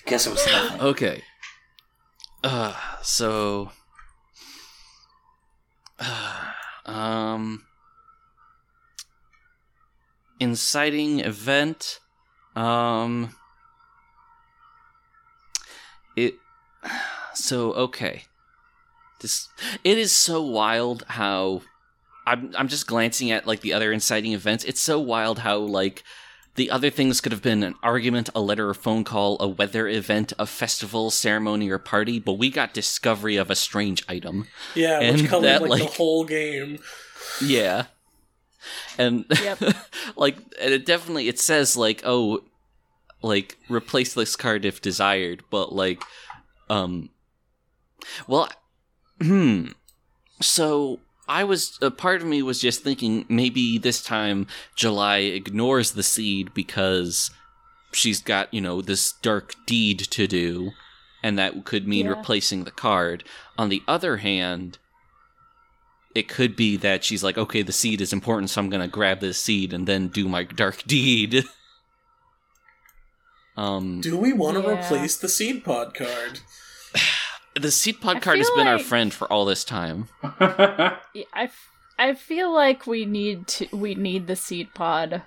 [0.06, 0.80] Guess it was nothing.
[0.80, 1.22] okay.
[2.42, 3.70] Uh, so.
[6.86, 7.64] um.
[10.40, 12.00] Inciting event.
[12.56, 13.34] Um.
[16.16, 16.34] It.
[17.34, 18.24] So, okay.
[19.20, 19.48] This.
[19.84, 21.62] It is so wild how.
[22.26, 24.64] I'm, I'm just glancing at like the other inciting events.
[24.64, 26.04] It's so wild how like
[26.54, 29.88] the other things could have been an argument, a letter, a phone call, a weather
[29.88, 34.46] event, a festival, ceremony, or party, but we got discovery of a strange item.
[34.74, 36.78] Yeah, And which colored that, like, like- the whole game.
[37.42, 37.86] Yeah.
[38.98, 39.58] And Yep.
[40.16, 42.42] like and it definitely it says like oh
[43.22, 46.02] like replace this card if desired, but like
[46.68, 47.10] um
[48.26, 48.48] well
[49.20, 49.66] hmm
[50.40, 55.92] so I was a part of me was just thinking maybe this time July ignores
[55.92, 57.30] the seed because
[57.92, 60.72] she's got, you know, this dark deed to do
[61.22, 62.12] and that could mean Yeah.
[62.12, 63.22] replacing the card.
[63.58, 64.78] On the other hand,
[66.14, 69.20] it could be that she's like, okay, the seed is important, so I'm gonna grab
[69.20, 71.44] this seed and then do my dark deed.
[73.56, 74.78] um, Do we want to Yeah.
[74.78, 76.40] replace the seed pod card?
[77.60, 80.08] the seed pod I card has feel been our friend for all this time.
[81.12, 85.22] Yeah, I, f- I feel like we need to we need the seed pod.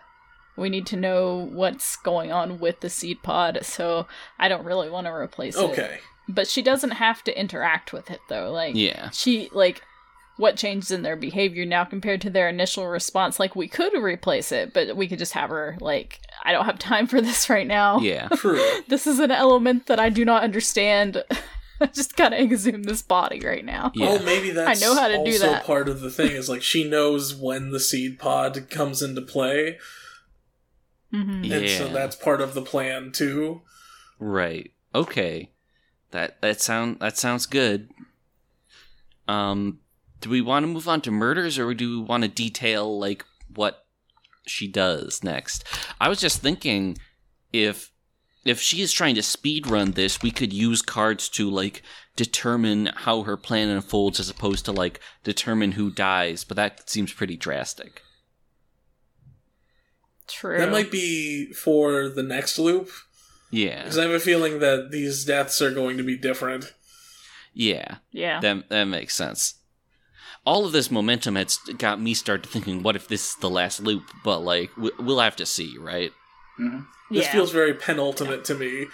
[0.55, 4.07] We need to know what's going on with the seed pod, so
[4.39, 5.61] I don't really want to replace it.
[5.71, 5.97] Okay.
[6.29, 8.49] But she doesn't have to interact with it though.
[8.51, 9.81] Like Yeah, she like
[10.37, 14.51] what changes in their behavior now compared to their initial response like we could replace
[14.51, 17.67] it but we could just have her like i don't have time for this right
[17.67, 18.59] now yeah, True.
[18.87, 21.23] this is an element that i do not understand
[21.81, 24.07] I just gotta exhume this body right now yeah.
[24.19, 25.65] Oh, maybe that's know how to do also that.
[25.65, 29.77] part of the thing is like she knows when the seed pod comes into play,
[31.13, 31.45] Mhm.
[31.45, 31.55] Yeah.
[31.57, 33.61] and so that's part of the plan too.
[34.17, 34.71] Right.
[34.95, 35.51] Okay.
[36.11, 37.89] That that sound that sounds good.
[39.27, 39.79] Um
[40.23, 43.25] do we want to move on to murders or do we want to detail like
[43.53, 43.83] what
[44.47, 45.65] she does next?
[45.99, 46.97] I was just thinking
[47.51, 47.91] if
[48.45, 51.81] if she is trying to speed run this, we could use cards to like
[52.15, 57.11] determine how her plan unfolds as opposed to like determine who dies, but that seems
[57.11, 58.01] pretty drastic.
[60.27, 62.89] true That might be for the next loop
[63.51, 63.83] Yeah.
[63.83, 66.73] because I have a feeling that these deaths are going to be different.
[67.53, 67.97] Yeah.
[68.11, 69.55] yeah That that makes sense.
[70.45, 73.79] All of this momentum has got me started thinking, what if this is the last
[73.81, 74.03] loop?
[74.23, 76.11] But like, we- we'll have to see, right?
[76.59, 76.85] Mhm.
[77.09, 77.31] This yeah.
[77.31, 78.87] feels very penultimate to me.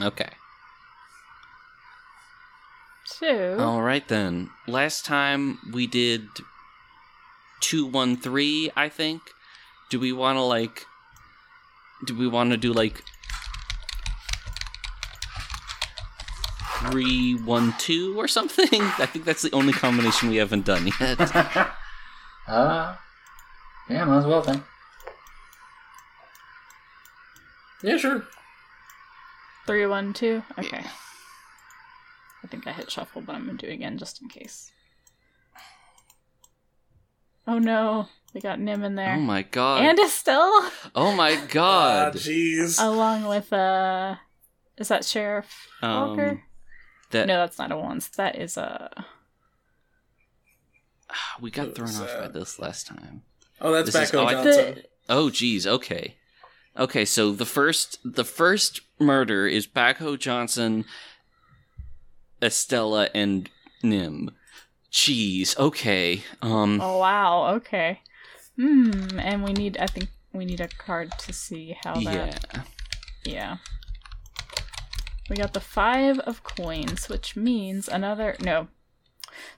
[0.00, 0.30] Okay.
[3.04, 4.50] so All right then.
[4.66, 6.28] Last time we did
[7.60, 9.22] two one three, I think.
[9.90, 10.84] Do we want to like?
[12.06, 13.02] Do we want to do like
[16.90, 18.68] three one two or something?
[18.98, 21.20] I think that's the only combination we haven't done yet.
[22.48, 22.96] uh,
[23.88, 24.62] yeah, might as well then.
[27.82, 28.24] Yeah, sure.
[29.66, 30.82] three one two okay
[32.42, 34.72] i think i hit shuffle but i'm gonna do it again just in case
[37.46, 39.14] oh no We got Nim in there.
[39.14, 39.82] Oh my god.
[39.82, 42.14] and Estelle, oh my Ah, god.
[42.14, 42.82] jeez.
[42.82, 44.16] along with uh,
[44.76, 46.42] is that Sheriff Um, Walker?
[47.10, 48.08] That no, that's not a once.
[48.08, 49.04] That is a.
[51.40, 53.22] we got thrown was off by this last time.
[53.60, 54.74] oh, that's this is- Becco oh, I- Johnson.
[54.74, 56.16] The, Oh geez, okay.
[56.76, 60.84] Okay, so the first the first murder is Backo Johnson,
[62.42, 63.48] Estella, and
[63.82, 64.30] Nim.
[64.92, 66.22] Jeez, okay.
[66.42, 67.54] Um oh wow.
[67.56, 68.00] Okay.
[68.56, 69.18] Hmm.
[69.18, 69.78] And we need.
[69.78, 72.44] I think we need a card to see how that.
[72.54, 72.62] yeah.
[73.24, 73.56] Yeah.
[75.28, 78.68] We got the five of coins, which means another no.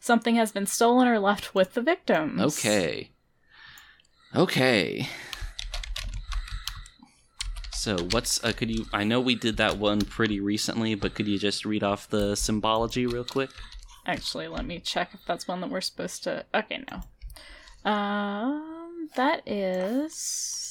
[0.00, 2.40] Something has been stolen or left with the victims.
[2.40, 3.10] Okay.
[4.34, 5.08] Okay.
[7.72, 11.26] So what's uh, could you I know we did that one pretty recently, but could
[11.26, 13.50] you just read off the symbology real quick?
[14.06, 16.44] Actually, let me check if that's one that we're supposed to.
[16.54, 17.90] Okay, no.
[17.90, 20.69] Um, that is.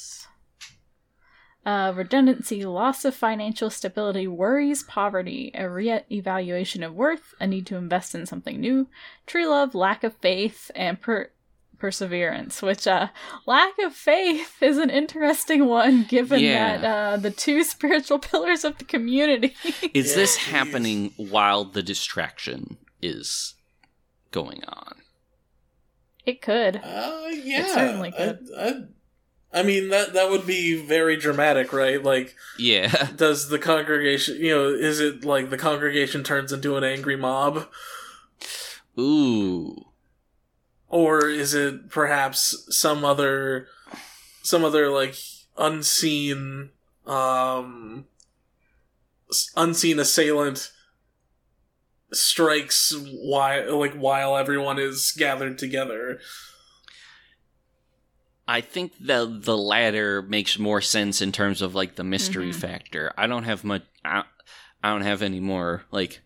[1.66, 7.76] Uh, redundancy, loss of financial stability, worries, poverty, a re-evaluation of worth, a need to
[7.76, 8.88] invest in something new,
[9.28, 11.30] true love, lack of faith, and per-
[11.78, 12.62] perseverance.
[12.62, 13.10] Which, uh,
[13.46, 16.78] lack of faith is an interesting one, given Yeah.
[16.78, 19.54] that uh, the two spiritual pillars of the community.
[19.94, 20.46] Is Yeah, this geez.
[20.48, 23.56] happening while the distraction is
[24.32, 24.96] going on?
[26.26, 26.78] it could.
[26.84, 27.68] Uh, yeah.
[27.74, 28.40] certainly could.
[28.58, 28.74] I, I
[29.64, 32.02] mean that that would be very dramatic, right?
[32.04, 33.10] Like, Yeah.
[33.16, 37.68] does the congregation, you know, is it like the congregation turns into an angry mob,
[38.98, 39.86] Ooh.
[40.88, 43.68] or is it perhaps some other,
[44.44, 45.16] some other like
[45.58, 46.70] unseen,
[47.08, 48.06] um,
[49.56, 50.72] unseen assailant
[52.12, 52.92] strikes
[53.22, 56.20] while like while everyone is gathered together?
[58.52, 62.56] I think the the latter makes more sense in terms of like the mystery Mhm.
[62.56, 63.14] factor.
[63.16, 63.84] I don't have much.
[64.04, 64.24] I,
[64.84, 66.22] I don't have any more like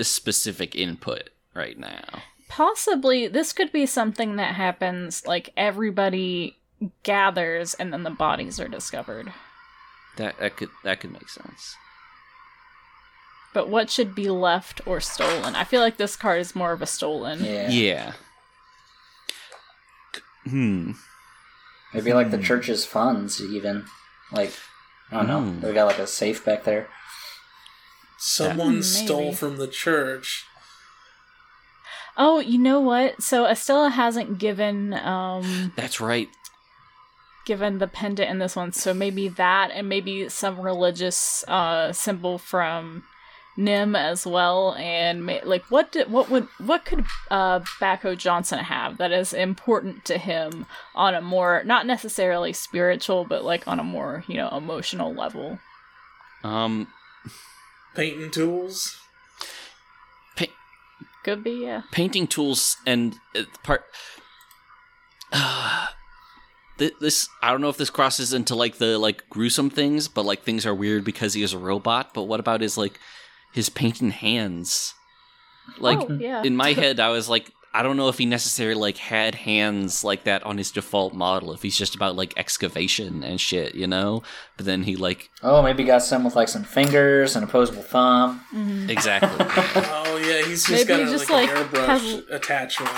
[0.00, 2.22] specific input right now.
[2.48, 6.56] Possibly, this could be something that happens like everybody
[7.02, 9.32] gathers and then the bodies are discovered.
[10.16, 11.74] That that could that could make sense.
[13.52, 15.56] But what should be left or stolen?
[15.56, 17.44] I feel like this card is more of a stolen.
[17.44, 17.68] Yeah.
[17.68, 18.12] Yeah.
[20.44, 20.92] Hmm.
[21.94, 22.42] Maybe like the Hmm.
[22.42, 23.86] church's funds, even.
[24.30, 24.52] Like,
[25.10, 25.40] I don't know.
[25.40, 25.60] Hmm.
[25.60, 26.88] They got like a safe back there.
[28.18, 29.36] Someone Hmm, stole maybe.
[29.36, 30.44] from the church.
[32.16, 33.22] Oh, you know what?
[33.22, 36.28] So Estella hasn't given um That's right.
[37.46, 42.36] given the pendant in this one, so maybe that and maybe some religious uh symbol
[42.38, 43.04] from
[43.58, 48.60] Nim as well, and ma- like what did, what would what could uh Backo Johnson
[48.60, 53.80] have that is important to him on a more not necessarily spiritual, but like on
[53.80, 55.58] a more you know emotional level.
[56.44, 56.86] Um.
[57.94, 58.96] Painting tools.
[61.24, 61.82] Could be yeah.
[61.90, 63.84] painting tools and uh, part
[65.32, 65.88] uh,
[66.78, 70.24] thi- this i don't know if this crosses into like the like gruesome things but
[70.24, 72.98] like things are weird because he is a robot but what about his like
[73.52, 74.94] his painting hands
[75.78, 76.42] like oh, yeah.
[76.42, 80.02] in my head i was like i don't know if he necessarily like had hands
[80.02, 83.86] like that on his default model if he's just about like excavation and shit you
[83.86, 84.22] know
[84.56, 88.40] but then he like Oh, maybe got some with like some fingers and opposable thumb.
[88.54, 88.88] Mhm.
[88.88, 89.30] exactly
[89.76, 92.90] Oh yeah, he's just Maybe got he a, just, like, like, an airbrush has- attachment.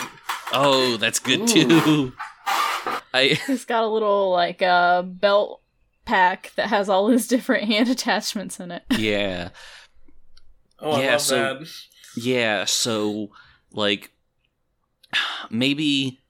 [0.53, 1.47] oh that's good Ooh.
[1.47, 2.13] too
[3.13, 5.61] i He's got a little like uh belt
[6.05, 8.83] pack that has all his different hand attachments in it.
[8.91, 9.51] yeah
[10.81, 11.69] Oh, I Yeah, so- that.
[12.17, 13.31] Yeah, so
[13.73, 14.11] like
[15.51, 16.21] maybe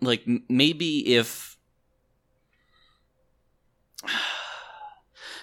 [0.00, 1.56] like maybe if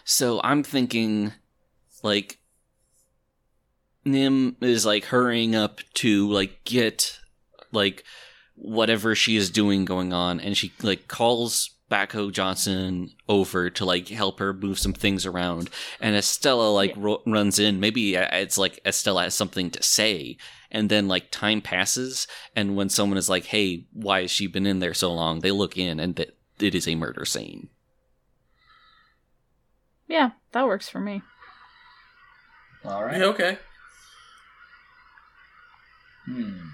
[0.04, 1.34] so I'm thinking
[2.04, 2.40] like
[4.04, 7.20] Nim is like hurrying up to like get
[7.72, 8.04] like
[8.56, 14.08] whatever she is doing going on and she like calls Backo Johnson over to like
[14.08, 15.70] help her move some things around
[16.02, 17.02] and Estella like Yeah.
[17.04, 20.38] ro- runs in maybe uh, it's like Estella has something to say
[20.72, 22.26] and then like time passes
[22.56, 25.52] and when someone is like hey why has she been in there so long they
[25.52, 27.70] look in and th- it is a murder scene
[30.08, 31.22] Yeah, that works for me.
[32.84, 33.18] All right.
[33.18, 33.58] Yeah, okay.
[36.26, 36.68] Hmm.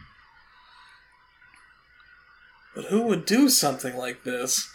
[2.76, 4.70] But who would do something like this?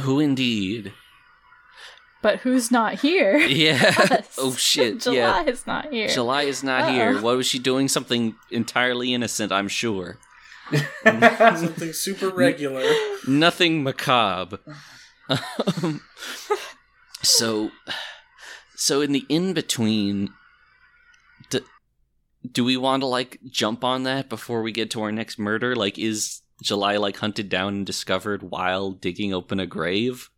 [0.00, 0.92] Who indeed
[2.22, 3.36] But who's not here?
[3.64, 4.36] yeah Us.
[4.38, 6.08] oh shit July yeah is not here.
[6.08, 6.92] July is not Uh-oh.
[6.92, 7.20] here.
[7.20, 7.88] What was she doing?
[7.88, 10.18] Something entirely innocent, I'm sure.
[11.04, 12.84] Something super regular.
[13.26, 14.58] Nothing macabre.
[15.28, 16.00] Um,
[17.22, 17.70] so,
[18.76, 20.30] so in the in between,
[21.50, 21.60] do,
[22.50, 25.74] do we want to like jump on that before we get to our next murder?
[25.76, 30.30] Like, is July like hunted down and discovered while digging open a grave,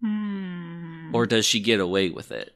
[0.00, 1.10] Hmm.
[1.14, 2.54] or does she get away with it?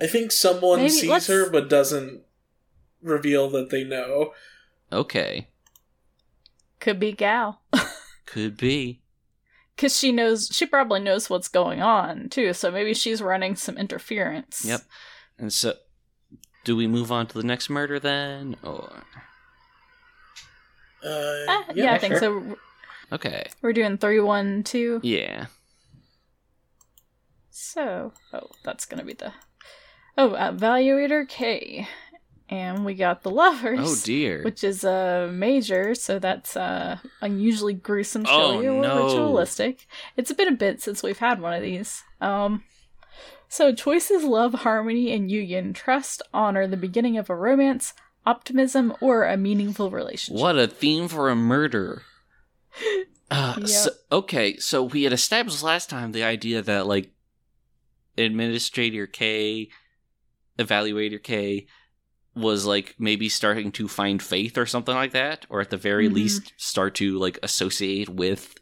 [0.00, 2.22] I think someone Maybe sees let's- her but doesn't
[3.02, 4.32] reveal that they know.
[4.92, 5.48] Okay,
[6.80, 7.62] Could be Gal.
[8.26, 9.00] could be.
[9.74, 13.76] Because she knows, she probably knows what's going on too, so maybe she's running some
[13.78, 14.64] interference.
[14.64, 14.82] Yep.
[15.38, 15.74] And so,
[16.64, 19.02] do we move on to the next murder then, or
[21.04, 22.20] Uh, Ah, yeah, I think sure.
[22.20, 22.56] so.
[23.12, 23.46] okay?
[23.62, 25.00] We're doing three, one, two.
[25.02, 25.46] Yeah.
[27.50, 29.32] So, oh, that's gonna be the.
[30.16, 31.88] Oh, evaluator K.
[32.50, 33.78] And we got the lovers.
[33.80, 34.42] Oh dear.
[34.42, 39.06] Which is a uh, major, so that's uh, unusually gruesome, Oh, chilly, or no.
[39.06, 39.86] ritualistic.
[40.16, 42.02] It's been a bit since we've had one of these.
[42.20, 42.62] Um,
[43.48, 47.94] so choices love, harmony, and union, trust, honor, the beginning of a romance,
[48.26, 50.40] optimism, or a meaningful relationship.
[50.40, 52.02] What a theme for a murder.
[53.30, 53.68] Uh, Yep.
[53.68, 57.10] so, okay, so we had established last time the idea that like
[58.18, 59.70] Administrator K,
[60.58, 61.66] Evaluator K,
[62.36, 66.08] was like maybe starting to find faith or something like that, or at the very
[66.08, 66.12] Mhm.
[66.14, 68.56] least start to like associate with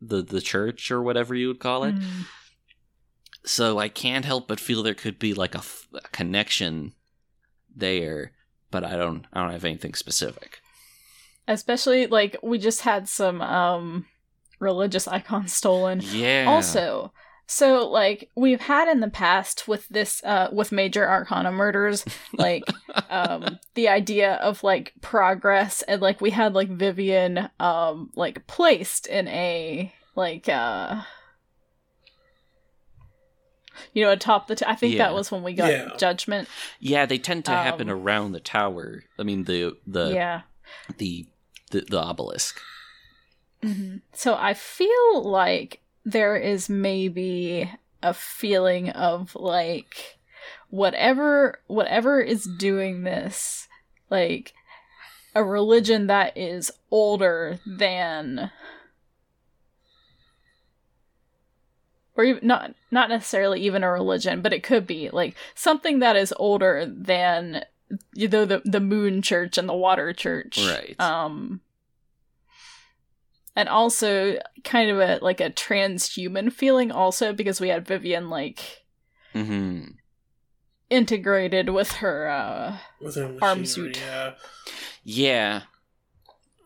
[0.00, 1.94] the the church or whatever you would call it.
[1.94, 2.26] Mm.
[3.44, 6.92] So I can't help but feel there could be like a, f- a connection
[7.74, 8.32] there,
[8.76, 10.60] but I don't I don't have anything specific.
[11.48, 14.04] Especially like we just had some um
[14.58, 16.02] religious icons stolen.
[16.02, 16.44] Yeah.
[16.46, 17.10] Also,
[17.46, 22.04] so like we've had in the past with this uh with major arcana murders,
[22.34, 22.64] like
[23.08, 29.06] um the idea of like progress and like we had like Vivian um like placed
[29.06, 31.00] in a like uh
[33.92, 35.04] you know atop the t- I think Yeah.
[35.06, 35.88] that was when we got Yeah.
[35.98, 36.48] judgment.
[36.80, 39.04] Yeah, they tend to happen Um, around the tower.
[39.18, 40.42] I mean the the yeah.
[40.98, 41.26] the,
[41.70, 42.60] the the obelisk.
[43.62, 47.70] hmm So I feel like there is maybe
[48.02, 50.18] a feeling of like
[50.70, 53.66] whatever whatever is doing this,
[54.10, 54.52] like
[55.34, 58.50] a religion that is older than
[62.16, 66.16] or even, not not necessarily even a religion, but it could be like something that
[66.16, 67.64] is older than
[68.14, 70.58] you know the the moon church and the water church.
[70.66, 70.98] Right.
[70.98, 71.60] Um
[73.54, 78.82] and also kind of a like a transhuman feeling also because we had Vivian like
[79.34, 79.88] Mm-hmm.
[80.88, 83.98] integrated with her uh with her Arm suit.
[83.98, 84.32] Yeah.
[85.04, 85.62] Yeah.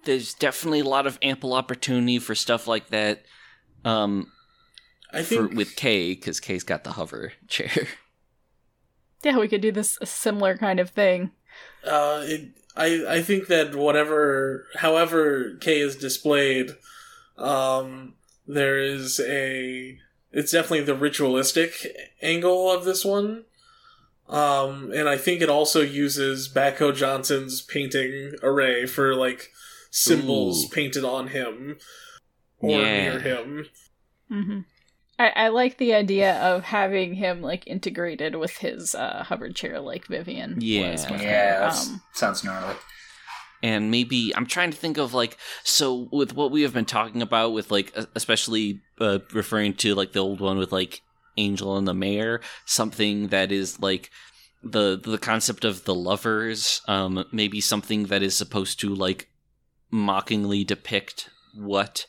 [0.05, 3.25] There's definitely a lot of ample opportunity for stuff like that.
[3.85, 4.31] Um,
[5.13, 7.89] I for think with Kay because Kay's got the hover chair.
[9.23, 11.31] yeah, we could do this a similar kind of thing.
[11.85, 16.71] uh, it, I I think that whatever, however, K is displayed,
[17.37, 18.15] um,
[18.47, 19.99] there is a.
[20.33, 21.87] It's definitely the ritualistic
[22.23, 23.47] angle of this one,
[24.29, 29.51] um, and I think it also uses Backo Johnson's painting array for like
[29.91, 30.69] symbols Ooh.
[30.69, 31.79] painted on him
[32.59, 33.19] or Yeah.
[33.19, 33.67] near him.
[34.29, 34.61] hmm
[35.21, 39.79] I, I like the idea of having him like integrated with his uh hover chair
[39.81, 40.57] like Vivian.
[40.61, 40.93] Yeah.
[40.93, 41.23] was with.
[41.23, 42.75] Yeah, that Um, sounds gnarly.
[43.63, 47.21] and maybe I'm trying to think of like so with what we have been talking
[47.23, 51.03] about with like especially uh, referring to like the old one with like
[51.37, 54.11] Angel and the Mayor, something that is like
[54.63, 59.29] the the concept of the lovers, um, maybe something that is supposed to like
[59.91, 62.07] mockingly depict what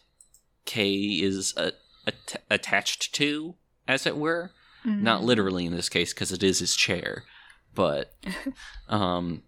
[0.66, 1.72] Kay is uh,
[2.08, 3.56] at- attached to,
[3.88, 4.52] as it were
[4.86, 5.02] mhm.
[5.02, 7.24] not literally in this case because it is his chair
[7.76, 8.14] but
[8.89, 9.43] um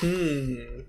[0.00, 0.80] Hmm.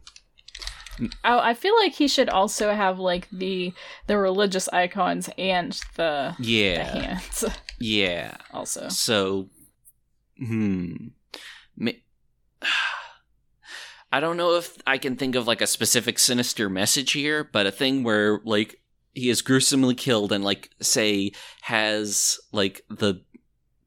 [1.23, 3.73] I, I feel like he should also have like the
[4.07, 7.43] the religious icons and the the yeah hands
[7.79, 8.87] yeah also.
[8.89, 9.49] so
[10.37, 10.93] hmm
[11.75, 11.91] Ma-
[14.13, 17.65] i don't know if i can think of like a specific sinister message here but
[17.65, 18.79] a thing where like
[19.13, 23.21] he is gruesomely killed and like say has like the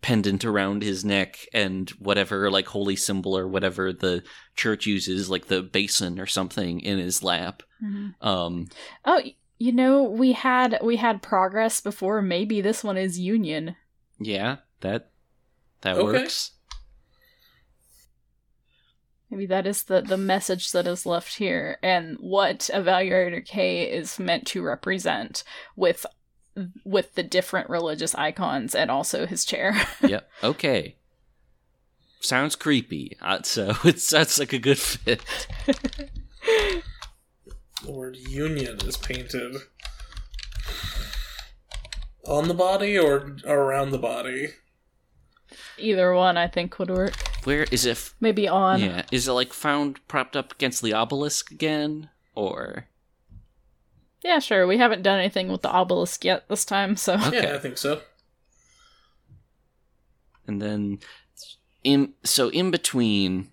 [0.03, 4.23] pendant around his neck and whatever like holy symbol or whatever the
[4.55, 8.15] church uses like the basin or something in his lap Mhm.
[8.25, 8.67] um
[9.05, 9.21] Oh,
[9.59, 12.21] you know, we had we had progress before.
[12.21, 13.75] Maybe this one is union.
[14.19, 15.11] Yeah, that
[15.81, 16.05] that Okay.
[16.05, 16.53] works.
[19.31, 24.19] Maybe that is the, the message that is left here and what Evaluator K is
[24.19, 25.43] meant to represent
[25.75, 26.07] with
[26.85, 29.75] with the different religious icons and also his chair.
[30.01, 30.29] yep.
[30.43, 30.97] Okay.
[32.21, 33.17] Sounds creepy.
[33.21, 35.23] Uh, so it's sounds like a good fit.
[37.83, 39.57] The word union is painted
[42.25, 44.49] on the body or around the body.
[45.79, 47.15] Either one I think would work.
[47.47, 47.93] Where is it?
[47.93, 48.81] F- Maybe on.
[48.81, 49.03] yeah.
[49.13, 52.11] Is it like found propped up against the obelisk again?
[52.35, 52.87] Or.
[54.25, 54.67] Yeah, sure.
[54.67, 57.43] We haven't done anything with the obelisk yet this time, so Okay.
[57.45, 58.01] Yeah, I think so.
[60.47, 60.99] And then.
[61.85, 63.51] In, so in between,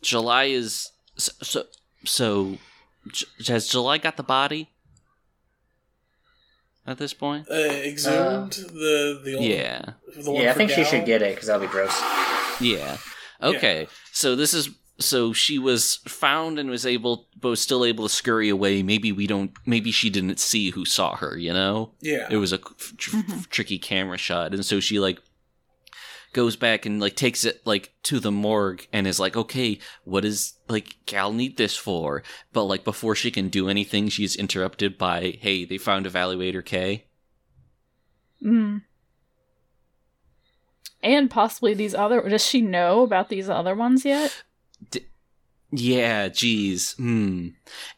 [0.00, 0.90] July is.
[1.18, 1.32] So.
[1.42, 1.64] So.
[2.04, 2.58] so
[3.08, 4.70] J- has July got the body?
[6.86, 7.46] At this point?
[7.50, 9.82] Uh, exhumed the the old, Yeah.
[10.22, 11.98] the one yeah, I for think she should get it because that'll be gross.
[12.60, 12.96] Yeah.
[13.44, 13.86] Okay.
[14.12, 18.14] So this is so she was found and was able but was still able to
[18.14, 18.82] scurry away.
[18.82, 21.92] Maybe we don't maybe she didn't see who saw her, you know?
[22.00, 23.16] Yeah, It was a tr-
[23.50, 25.18] tricky camera shot and so she like
[26.32, 30.22] goes back and like takes it like to the morgue and is like, "Okay, what
[30.22, 32.22] does like Gal need this for?"
[32.52, 37.04] But like before she can do anything, she's interrupted by, "Hey, they found Evaluator K."
[38.44, 38.82] Mm.
[41.04, 42.26] And possibly these other.
[42.28, 44.42] Does she know about these other ones yet?
[45.70, 46.94] Yeah, geez.
[46.94, 47.48] Hmm.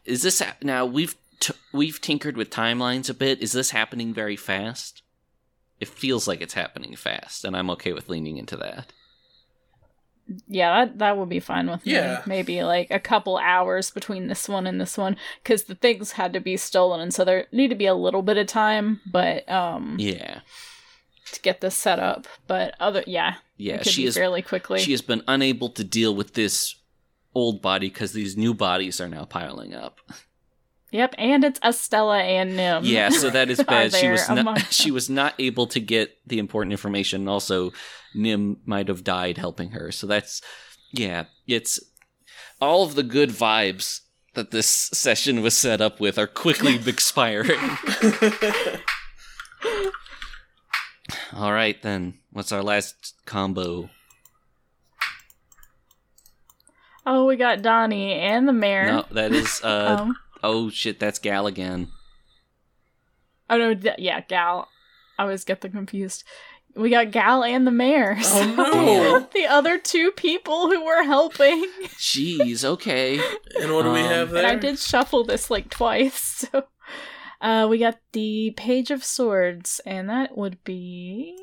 [0.05, 0.85] Is this hap- now?
[0.85, 3.41] We've t- we've tinkered with timelines a bit.
[3.41, 5.03] Is this happening very fast?
[5.79, 8.91] It feels like it's happening fast, and I'm okay with leaning into that.
[10.47, 12.17] Yeah, that that would be fine with Yeah.
[12.25, 12.35] me.
[12.35, 16.33] Maybe like a couple hours between this one and this one, because the things had
[16.33, 19.47] to be stolen, and so there need to be a little bit of time, but
[19.49, 20.39] um, Yeah,
[21.33, 22.27] to get this set up.
[22.47, 23.83] But other, yeah, yeah.
[23.83, 24.79] she is fairly quickly.
[24.79, 26.75] She has been unable to deal with this
[27.35, 29.99] old body because these new bodies are now piling up.
[30.91, 32.83] Yep, and it's Estella and Nim.
[32.85, 33.93] yeah, so that is bad.
[33.93, 37.21] She was among not she was not able to get the important information.
[37.21, 37.73] and Also,
[38.15, 39.91] Nim might have died helping her.
[39.91, 40.41] So that's
[40.91, 41.79] yeah, it's
[42.61, 44.01] all of the good vibes
[44.33, 47.59] that this session was set up with are quickly expiring.
[51.35, 52.15] All right, then.
[52.31, 53.89] What's our last combo?
[57.05, 58.85] Oh, we got Donnie and the mayor.
[58.85, 61.87] No, that is uh um, oh shit, that's Gal again.
[63.49, 64.67] oh no, d- yeah, Gal.
[65.17, 66.23] I always get them confused.
[66.75, 68.17] We got Gal and the mayor.
[68.21, 69.27] Oh, no.
[69.33, 71.65] the other two people who were helping.
[71.97, 73.17] Jeez, okay.
[73.59, 74.43] and what do we Um, have there?
[74.43, 76.45] And I did shuffle this like twice.
[76.53, 76.65] So
[77.41, 81.35] uh, we got the Page of Swords, and that would be.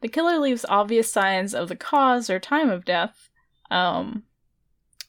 [0.00, 3.28] The killer leaves obvious signs of the cause or time of death.
[3.70, 4.24] Um,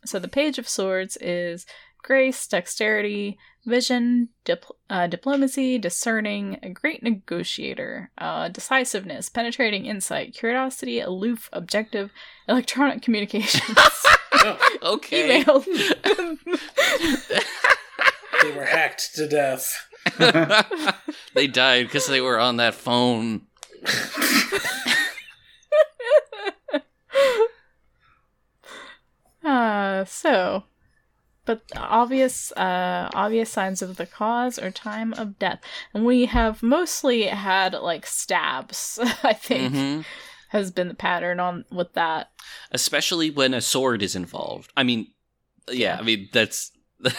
[0.06, 1.66] so the Page of Swords is
[2.04, 11.00] grace, dexterity, vision, dip- uh, diplomacy, discerning, a great negotiator, uh, decisiveness, penetrating insight, curiosity,
[11.00, 12.12] aloof, objective,
[12.48, 13.78] electronic communications,
[14.34, 15.42] Oh, Okay.
[15.42, 15.64] email.
[18.44, 19.88] they were hacked to death.
[21.34, 23.48] they died because they were on that phone.
[29.44, 30.64] Uh, so,
[31.46, 35.60] but obvious, uh, obvious signs of the cause or time of death,
[35.94, 39.00] and we have mostly had like stabs.
[39.24, 40.02] I think hmm
[40.50, 42.30] has been the pattern on with that.
[42.72, 44.72] Especially when a sword is involved.
[44.78, 45.08] I mean,
[45.70, 46.72] yeah, I mean that's
[47.04, 47.16] S-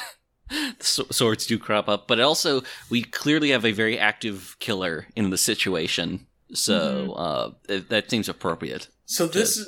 [0.80, 5.38] swords do crop up, but also we clearly have a very active killer in the
[5.38, 8.88] situation, so uh, it- that seems appropriate.
[9.06, 9.58] So this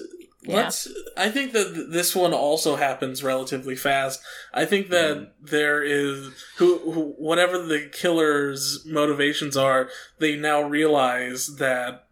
[0.42, 0.56] Yeah.
[0.56, 4.20] let's I think that this one also happens relatively fast.
[4.54, 6.28] I think that there is
[6.58, 9.88] who, who whatever the killer's motivations are,
[10.20, 12.06] they now realize that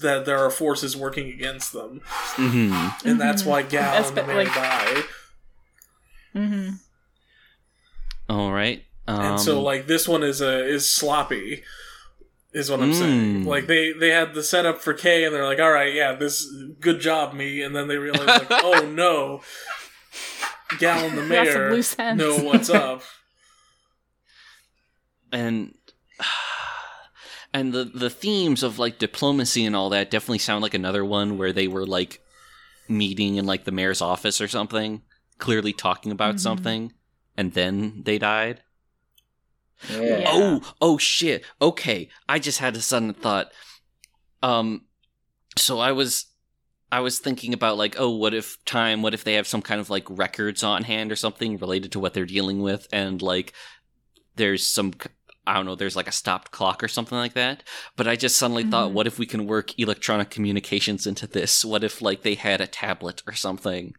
[0.00, 2.00] that there are forces working against them.
[2.36, 3.46] hmm And that's Mhm.
[3.46, 5.02] why Gal That's and the man like- die.
[6.34, 6.68] Mm-hmm.
[8.30, 8.84] All right.
[9.08, 11.62] Um, and so like this one is a is sloppy
[12.52, 13.46] is what i'm saying Mm.
[13.46, 16.46] like they they had the setup for k and they're like all right yeah this
[16.80, 19.40] good job me and then they realize like oh no
[20.78, 22.20] gal and the mayor loose ends.
[22.22, 23.02] know what's up
[25.32, 25.74] and
[27.54, 31.38] and the the themes of like diplomacy and all that definitely sound like another one
[31.38, 32.20] where they were like
[32.88, 35.02] meeting in like the mayor's office or something,
[35.38, 36.40] clearly talking about Mhm.
[36.40, 36.92] something,
[37.36, 38.62] and then they died.
[39.90, 40.00] Yeah.
[40.18, 40.24] Yeah.
[40.28, 41.44] Oh, oh shit.
[41.60, 43.50] Okay, I just had a sudden thought.
[44.42, 44.84] Um,
[45.56, 46.26] so I was,
[46.92, 49.00] I was thinking about like, oh, what if time?
[49.02, 52.00] What if they have some kind of like records on hand or something related to
[52.00, 53.52] what they're dealing with, and like
[54.36, 54.92] there's some
[55.46, 57.62] I don't know, there's like a stopped clock or something like that.
[57.96, 58.92] But I just suddenly thought, Mhm.
[58.92, 61.64] what if we can work electronic communications into this?
[61.64, 63.94] What if like they had a tablet or something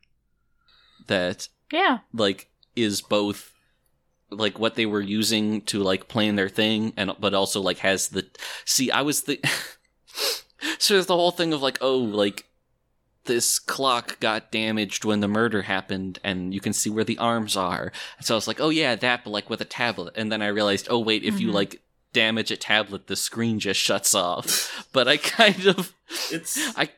[1.07, 1.99] that Yeah.
[2.13, 3.51] like is both
[4.29, 8.09] like what they were using to like plan their thing and but also like has
[8.09, 8.25] the
[8.65, 9.39] see i was the
[10.79, 12.45] so there's the whole thing of like oh like
[13.25, 17.55] this clock got damaged when the murder happened and you can see where the arms
[17.55, 17.91] are.
[18.17, 20.13] And so i was like oh yeah that but like with a tablet.
[20.17, 21.53] And then i realized oh wait if you Mhm.
[21.53, 21.81] like
[22.13, 24.87] damage a tablet the screen just shuts off.
[24.93, 25.93] But i kind of
[26.31, 26.89] It's I-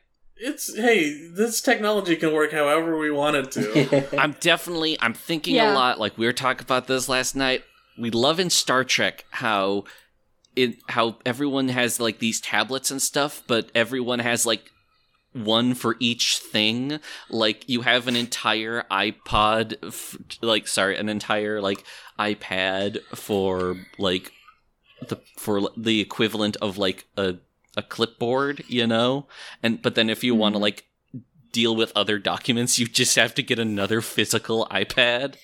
[0.46, 4.18] it's hey, this technology can work however we want it to.
[4.22, 5.74] I'm definitely I'm thinking Yeah.
[5.74, 6.00] a lot.
[6.00, 7.64] Like we were talking about this last night.
[7.98, 9.86] We love in Star Trek how
[10.56, 14.72] it how everyone has like these tablets and stuff, but everyone has like
[15.32, 17.00] one for each thing.
[17.30, 21.84] Like you have an entire iPod, f- like sorry, an entire like
[22.20, 24.32] iPad for like
[25.08, 27.36] the for the equivalent of like a
[27.76, 29.28] a clipboard, you know.
[29.62, 30.86] And but then if you want to like
[31.52, 35.36] deal with other documents, you just have to get another physical iPad.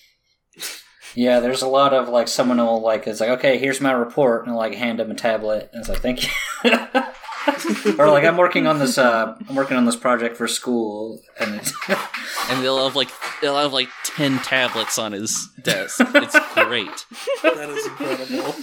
[1.16, 4.46] Yeah, there's a lot of like someone will like it's like okay, here's my report,
[4.46, 6.72] and like hand them a tablet, and it's like thank you.
[7.98, 11.56] or like I'm working on this, uh, I'm working on this project for school, and
[11.56, 11.74] it's
[12.50, 13.10] And they'll have like
[13.42, 16.00] they'll have like ten tablets on his desk.
[16.00, 17.06] It's great.
[17.44, 18.56] that is incredible.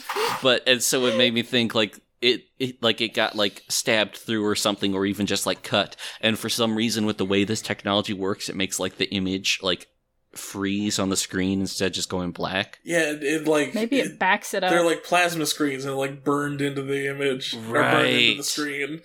[0.43, 4.17] But and so it made me think like it, it like it got like stabbed
[4.17, 5.97] through or something or even just like cut.
[6.21, 9.61] And for some reason with the way this technology works, it makes like the image
[9.63, 9.89] like
[10.33, 12.79] freeze on the screen instead of just going black.
[12.85, 14.71] Yeah, it, it like Maybe it backs it up.
[14.71, 19.03] they're like plasma screens and like burned into the image or burned into the screen.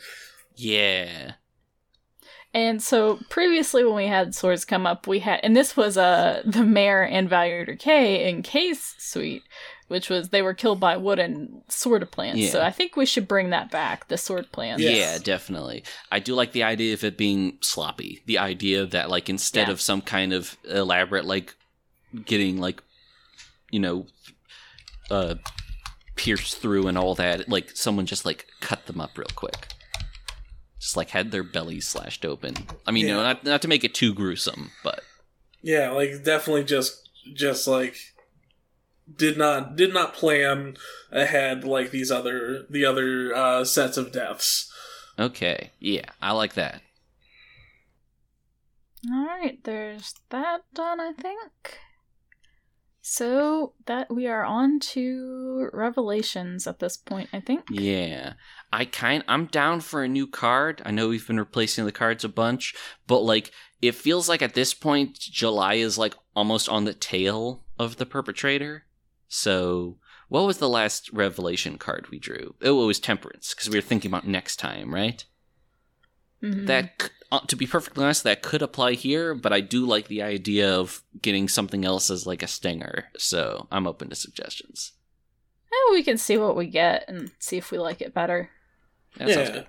[0.55, 1.33] Yeah.
[2.53, 6.41] And so previously when we had swords come up, we had and this was uh
[6.45, 9.43] the mayor and Valuator K in K's suite,
[9.91, 12.51] which was they were killed by wooden sword plants.
[12.51, 14.81] So I think we should bring that back, the sword plants.
[14.81, 14.97] Yes.
[14.97, 15.83] Yeah, definitely.
[16.11, 18.21] I do like the idea of it being sloppy.
[18.25, 19.73] The idea that like instead Yeah.
[19.73, 21.55] of some kind of elaborate like
[22.25, 22.81] getting like
[23.69, 24.05] you know
[25.09, 25.35] uh
[26.15, 29.67] pierced through and all that, like someone just like cut them up real quick.
[30.79, 32.55] Just like had their bellies slashed open.
[32.87, 35.01] I mean, you know, not not to make it too gruesome, but
[35.61, 37.95] Yeah, like definitely just just like
[39.15, 40.77] did not did not plan
[41.11, 44.71] ahead like these other the other uh, sets of deaths.
[45.19, 45.71] okay.
[45.79, 46.81] Yeah, I like that.
[49.11, 51.79] All right, there's that done, I think.
[53.03, 57.63] So that we are on to revelations at this point, I think.
[57.71, 58.33] Yeah.
[58.71, 60.83] I kind I'm down for a new card.
[60.85, 62.75] I know we've been replacing the cards a bunch,
[63.07, 63.51] but like
[63.81, 68.05] it feels like at this point July is like almost on the tail of the
[68.05, 68.85] perpetrator.
[69.33, 69.95] So,
[70.27, 72.53] what was the last revelation card we drew?
[72.61, 75.23] Oh, it was temperance because we were thinking about next time, right?
[76.43, 76.67] Mhm.
[76.67, 80.21] That uh, to be perfectly honest, that could apply here, but I do like the
[80.21, 83.05] idea of getting something else as like a stinger.
[83.17, 84.91] So, I'm open to suggestions.
[85.71, 88.49] Eh, we can see what we get and see if we like it better.
[89.15, 89.55] That sounds yeah.
[89.55, 89.67] good.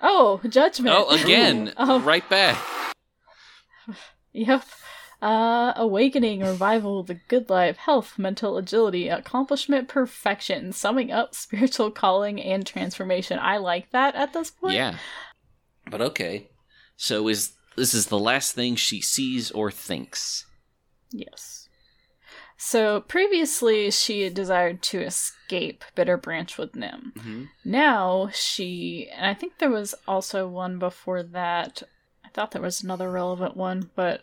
[0.00, 0.96] Oh, judgment.
[0.98, 2.00] Oh, again, Oh.
[2.00, 2.58] right back.
[4.34, 4.64] Yep.
[5.22, 12.42] Uh, awakening, revival, the good life, health, mental agility, accomplishment, perfection, summing up, spiritual calling,
[12.42, 13.38] and transformation.
[13.40, 14.74] I like that at this point.
[14.74, 14.96] Yeah.
[15.88, 16.48] But okay.
[16.96, 20.44] So is this is the last thing she sees or thinks?
[21.12, 21.68] Yes.
[22.56, 27.12] So previously, she desired to escape Bitter Branch with Nim.
[27.16, 27.44] Mm-hmm.
[27.64, 31.82] Now she, and I think there was also one before that.
[32.24, 34.22] I thought there was another relevant one, but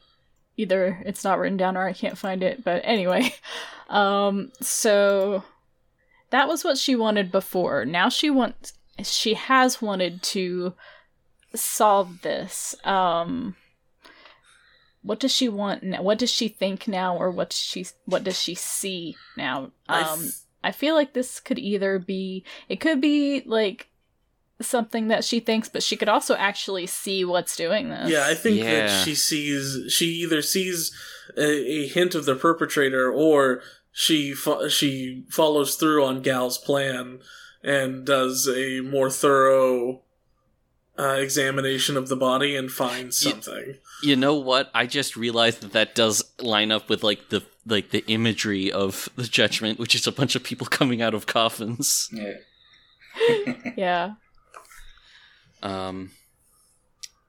[0.60, 2.64] either it's not written down or I can't find it.
[2.64, 3.34] But anyway,
[3.90, 5.44] um, so
[6.30, 7.86] that was what she wanted before.
[7.86, 10.74] Now she wants, she has wanted to
[11.56, 12.76] solve this.
[12.84, 13.56] Um,
[15.02, 15.84] what does she want?
[15.84, 16.02] Now?
[16.02, 19.72] What does she think now, or what she what does she see now?
[19.88, 23.89] Um, th- I feel like this could either be it could be like
[24.62, 28.10] something that she thinks, but she could also actually see what's doing this.
[28.10, 28.88] Yeah, I think Yeah.
[28.88, 30.92] that she sees she either sees
[31.38, 37.20] a, a hint of the perpetrator or she fo- she follows through on Gal's plan
[37.64, 40.02] and does a more thorough
[40.98, 43.76] uh, examination of the body and finds Ye- something.
[44.04, 44.70] You know what?
[44.74, 49.08] I just realized that that does line up with like the like the imagery of
[49.16, 52.10] the judgment, which is a bunch of people coming out of coffins.
[52.12, 52.34] yeah.
[53.78, 54.14] yeah.
[55.62, 56.12] Um,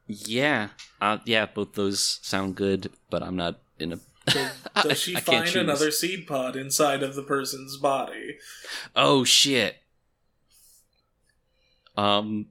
[0.07, 0.69] Yeah,
[1.01, 3.99] uh, yeah, both those sound good, but I'm not in a.
[4.83, 5.57] Does she I find choose.
[5.57, 8.37] another seed pod inside of the person's body?
[8.95, 9.77] Oh shit.
[11.97, 12.47] Um.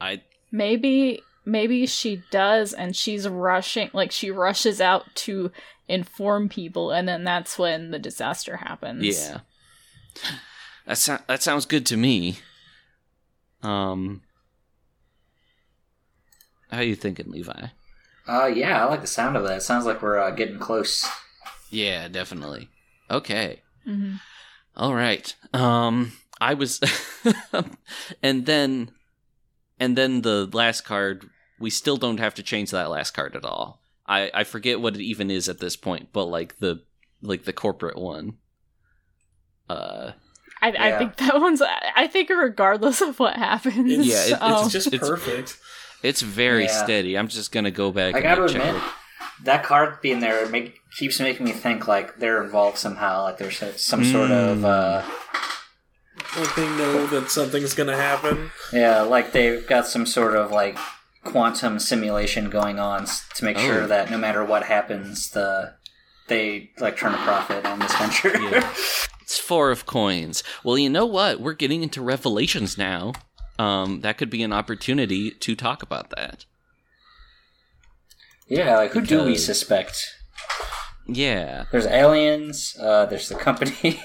[0.00, 5.50] I Maybe maybe she does and she's rushing like she rushes out to
[5.88, 9.04] inform people and then that's when the disaster happens.
[9.04, 9.40] yeah.
[10.86, 12.38] That so- that sounds good to me.
[13.62, 14.22] Um.
[16.70, 17.68] How you thinking, Levi?
[18.28, 19.56] Uh, yeah, I like the sound of that.
[19.58, 21.08] It sounds like we're uh, getting close.
[21.70, 22.68] Yeah, definitely.
[23.10, 23.62] Okay.
[23.84, 24.16] hmm
[24.76, 25.34] All right.
[25.52, 26.80] Um I was
[28.22, 28.90] and then
[29.80, 31.28] and then the last card
[31.58, 33.80] we still don't have to change that last card at all.
[34.06, 36.82] I I forget what it even is at this point, but like the
[37.22, 38.38] like the corporate one.
[39.68, 40.12] Uh
[40.60, 43.92] I, I think that one's I think regardless of what happens.
[43.92, 45.56] It's, Yeah, it- it's um, it's just It's- perfect.
[46.02, 46.84] it's very Yeah.
[46.84, 47.16] steady.
[47.18, 49.44] I'm just going to go back I and gotta check admit, it.
[49.44, 53.22] that card being there make, keeps making me think like they're involved somehow.
[53.22, 54.64] Like there's some sort of Mm.
[54.64, 55.02] uh,
[56.36, 58.50] Like they know that something's gonna happen.
[58.72, 60.76] yeah, like they've got some sort of like
[61.24, 63.60] quantum simulation going on to make Oh.
[63.66, 65.74] sure that no matter what happens, the
[66.28, 68.32] they like turn a profit on this venture.
[68.40, 68.72] Yeah.
[69.22, 70.42] It's four of coins.
[70.64, 71.40] Well, you know what?
[71.40, 73.12] We're getting into revelations now.
[73.58, 76.44] Um, that could be an opportunity to talk about that.
[78.46, 80.14] Yeah, like who do we suspect?
[81.06, 82.76] Yeah, There's aliens.
[82.80, 83.72] Uh, there's the company.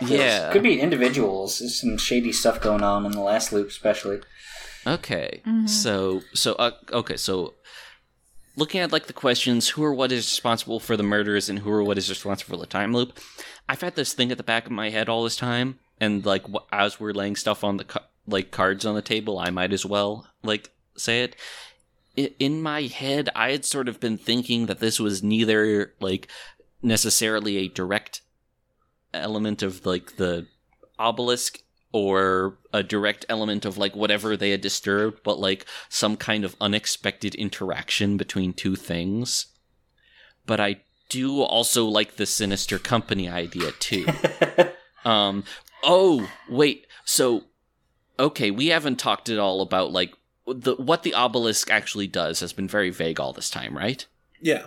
[0.00, 0.52] There's- yeah.
[0.52, 1.58] could be individuals.
[1.58, 4.20] There's some shady stuff going on in the last loop, especially.
[4.86, 5.40] Okay.
[5.46, 5.68] Mhm.
[5.68, 7.54] So so uh, okay, so
[8.56, 11.70] looking at like the questions, who or what is responsible for the murders and who
[11.70, 13.18] or what is responsible for the time loop?
[13.68, 16.44] I've had this thing at the back of my head all this time and like
[16.72, 20.26] as we're laying stuff on the like cards on the table, I might as well
[20.42, 21.36] like say it.
[22.38, 26.28] In my head, I had sort of been thinking that this was neither like
[26.82, 28.22] necessarily a direct
[29.12, 30.46] element of like the
[30.98, 31.58] obelisk
[31.96, 36.54] or a direct element of like whatever they had disturbed, but like some kind of
[36.60, 39.46] unexpected interaction between two things.
[40.44, 44.06] But I do also like the sinister company idea too.
[45.06, 45.44] um
[45.82, 46.86] oh, wait.
[47.06, 47.44] So
[48.18, 50.12] okay, we haven't talked at all about like
[50.46, 54.04] the what the obelisk actually does has been very vague all this time, right?
[54.42, 54.66] Yeah.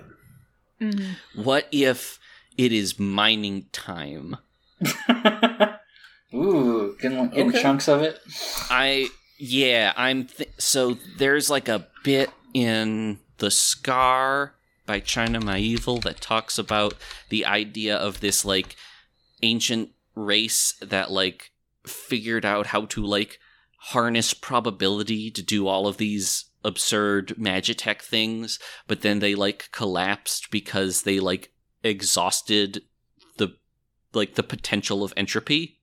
[0.82, 1.17] Mhm.
[1.36, 2.19] What if
[2.57, 4.38] it is mining time?
[6.34, 6.68] Ooh,
[7.00, 7.62] getting, getting Okay.
[7.62, 8.20] chunks of it.
[8.70, 16.02] I yeah, I'm th- so there's like a bit in the Scar by China Miéville
[16.04, 16.93] that talks about
[17.30, 18.76] the idea of this like
[19.41, 21.52] ancient race that like
[21.86, 23.39] figured out how to like
[23.78, 30.52] harness probability to do all of these absurd magitech things, but then they like collapsed
[30.52, 32.82] because they like exhausted
[33.38, 33.56] the
[34.14, 35.78] like the potential of entropy.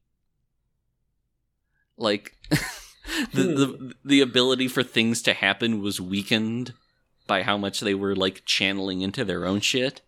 [1.97, 3.55] Like the, hmm.
[3.55, 6.75] the the ability for things to happen was weakened
[7.27, 10.03] by how much they were like channeling into their own shit.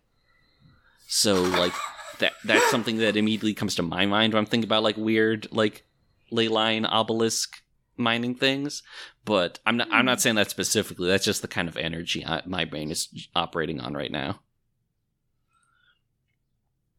[1.07, 1.73] So like
[2.19, 5.47] that that's something that immediately comes to my mind when I'm thinking about like weird
[5.51, 5.83] like
[6.31, 7.61] ley line obelisk
[7.97, 8.83] mining things.
[9.25, 10.21] But I'm not I'm not hmm.
[10.21, 11.07] saying that specifically.
[11.07, 14.41] That's just the kind of energy I, my brain is operating on right now.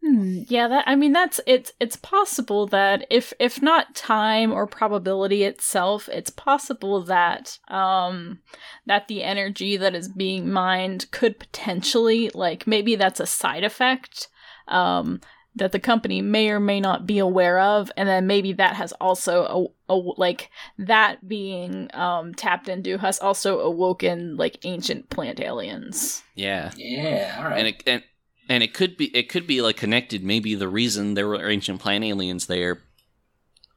[0.02, 4.66] Hmm, yeah, that I mean that's it's it's possible that if if not time or
[4.66, 8.38] probability itself, it's possible that um
[8.86, 14.28] that the energy that is being mined could potentially like maybe that's a side effect
[14.68, 15.20] um
[15.56, 18.92] that the company may or may not be aware of and then maybe that has
[19.00, 20.48] also a, a like
[20.78, 26.22] that being um tapped into has also awoken like ancient plant aliens.
[26.34, 26.70] Yeah.
[26.76, 27.58] Yeah, all right.
[27.58, 28.02] and it and,
[28.50, 31.80] and it could be it could be like connected maybe the reason there were ancient
[31.80, 32.82] plant aliens there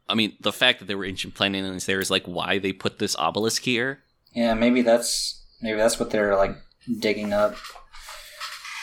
[0.10, 2.74] i mean the fact that there were ancient plant aliens there is like why they
[2.74, 4.00] put this obelisk here
[4.36, 6.58] yeah, maybe that's maybe that's what they're like
[7.00, 7.56] digging up.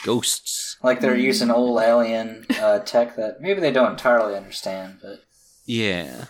[0.04, 1.22] ghosts Like they're Mm.
[1.22, 5.24] using old alien uh, tech that maybe they don't entirely understand, but
[5.66, 6.26] yeah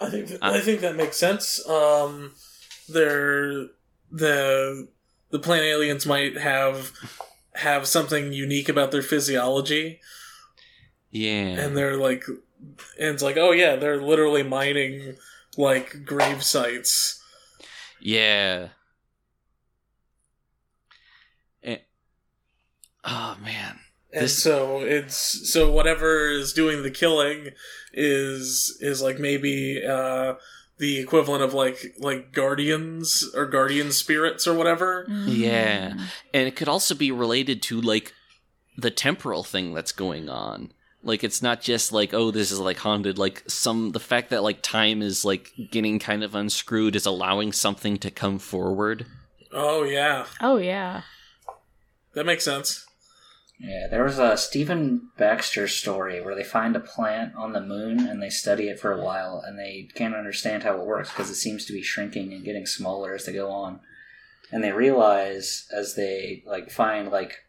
[0.00, 1.66] I think th- Uh, I think that makes sense.
[1.68, 2.34] Um,
[2.88, 3.68] they're
[4.10, 4.88] the
[5.30, 6.92] the plant aliens might have
[7.56, 10.00] have something unique about their physiology,
[11.10, 11.58] yeah.
[11.60, 15.16] And they're like, and it's like, oh yeah, they're literally mining
[15.56, 17.22] like grave sites.
[18.00, 18.68] yeah.
[21.62, 21.78] Eh,
[23.04, 23.78] oh man.
[24.12, 25.16] And This- so it's
[25.50, 27.50] so whatever is doing the killing
[27.92, 30.34] is is like maybe uh
[30.78, 35.06] the equivalent of like like guardians or guardian spirits or whatever.
[35.26, 35.90] Yeah.
[35.90, 36.00] Mm.
[36.32, 38.12] And it could also be related to like
[38.76, 40.72] the temporal thing that's going on.
[41.02, 44.42] Like it's not just like oh this is like haunted like some the fact that
[44.42, 49.06] like time is like getting kind of unscrewed is allowing something to come forward.
[49.52, 51.02] Oh yeah, Oh yeah.
[52.14, 52.86] that makes sense.
[53.58, 58.00] Yeah, there was a Stephen Baxter story where they find a plant on the moon
[58.00, 61.30] and they study it for a while and they can't understand how it works because
[61.30, 63.80] it seems to be shrinking and getting smaller as they go on.
[64.50, 67.44] And they realize as they like find like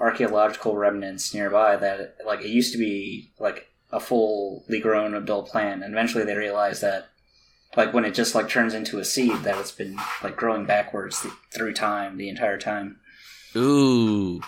[0.00, 5.84] archaeological remnants nearby that like it used to be like a fully grown adult plant
[5.84, 7.08] and eventually they realize that
[7.76, 11.22] like when it just like turns into a seed that it's been like growing backwards
[11.22, 12.98] th- through time the entire time.
[13.56, 14.40] Ooh.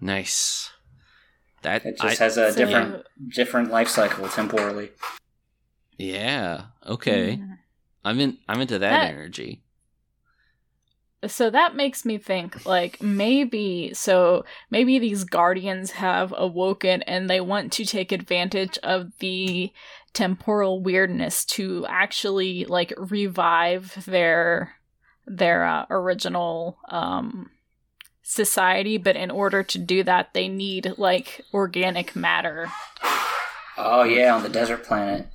[0.00, 0.70] Nice.
[1.62, 4.90] That It just I- has a So, different different life cycle temporally.
[5.98, 6.66] Yeah.
[6.86, 7.36] Okay.
[7.38, 7.58] Mm.
[8.04, 9.62] I'm in I'm into that, That- energy.
[11.26, 17.40] So that makes me think like maybe so maybe these guardians have awoken and they
[17.40, 19.72] want to take advantage of the
[20.12, 24.74] temporal weirdness to actually like revive their
[25.26, 27.50] their uh, original um
[28.28, 32.68] society but in order to do that they need like organic matter.
[33.78, 35.28] Oh yeah, on the desert planet.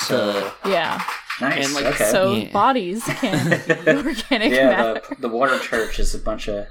[0.00, 1.02] So Yeah.
[1.40, 1.66] nice.
[1.66, 2.04] and, like, okay.
[2.10, 2.52] So Yeah.
[2.52, 5.02] bodies can be organic yeah, matter.
[5.10, 6.66] the, the water church is a bunch of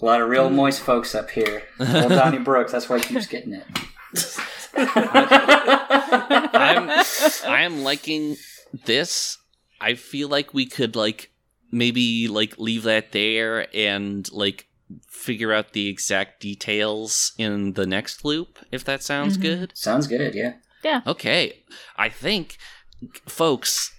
[0.00, 0.54] a lot of real Mm.
[0.56, 1.62] moist folks up here.
[1.78, 3.64] Well, Donnie Brooks, that's why he keeps getting it.
[4.74, 4.88] I'm
[6.90, 8.36] I am liking
[8.84, 9.38] this.
[9.80, 11.30] I feel like we could like
[11.70, 14.66] maybe like leave that there and like
[15.08, 19.42] figure out the exact details in the next loop if that sounds Mhm.
[19.42, 19.72] good.
[19.74, 20.34] Sounds good.
[20.34, 20.54] Yeah.
[20.84, 21.00] Yeah.
[21.06, 21.62] Okay.
[21.96, 22.58] I think
[23.26, 23.92] folks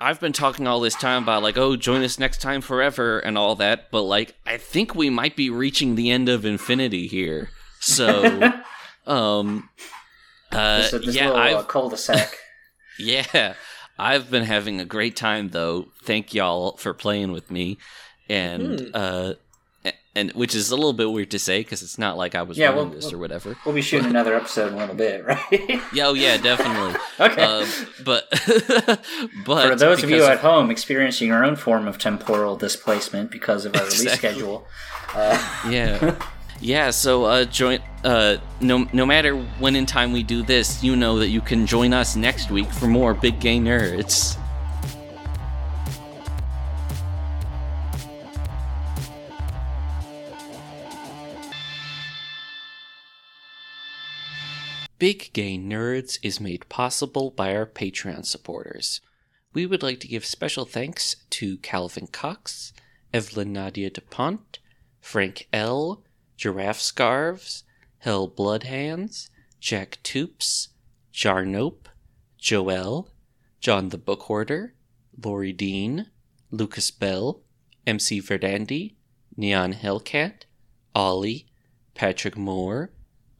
[0.00, 3.38] I've been talking all this time about like oh join us next time forever and
[3.38, 7.50] all that but like I think we might be reaching the end of infinity here.
[7.80, 8.52] So
[9.06, 9.68] um
[10.52, 12.36] uh this, this yeah, little I've uh, cul-de-sac.
[12.98, 13.54] yeah,
[13.98, 15.86] I've been having a great time though.
[16.02, 17.78] Thank y'all for playing with me,
[18.28, 18.86] and Hmm.
[18.94, 18.98] uh,
[19.32, 19.36] a-
[20.14, 22.56] and which is a little bit weird to say because it's not like I was
[22.56, 23.56] Yeah, running well- this or whatever.
[23.64, 25.80] We'll be shooting another episode in a little bit, right?
[25.92, 26.98] Yeah, oh yeah, definitely.
[27.20, 27.42] okay.
[27.44, 27.66] uh,
[28.04, 28.28] but
[29.44, 33.64] but For those of you at home experiencing your own form of temporal displacement because
[33.64, 34.66] of our release schedule,
[35.14, 36.18] uh, yeah.
[36.58, 37.80] Yeah, so uh, join.
[38.02, 41.66] Uh, no, no matter when in time we do this, you know that you can
[41.66, 44.38] join us next week for more Big Gay Nerds.
[54.98, 59.02] Big Gay Nerds is made possible by our Patreon supporters.
[59.52, 62.72] We would like to give special thanks to Calvin Cox,
[63.12, 64.58] Evelyn Nadia DuPont,
[64.98, 66.02] Frank L.,
[66.38, 67.64] Giraffe Scarves,
[67.98, 69.28] Hell Bloodhands,
[69.60, 70.68] Jack Toops,
[71.12, 71.88] Jarnope,
[72.38, 73.10] Joel,
[73.60, 74.72] John the Book Hoarder,
[75.22, 76.06] Lori Dean,
[76.50, 77.42] Lucas Bell,
[77.86, 78.94] MC Verdandi,
[79.36, 80.44] Neon Hellcat,
[80.94, 81.46] Ollie,
[81.94, 82.92] Patrick Moore,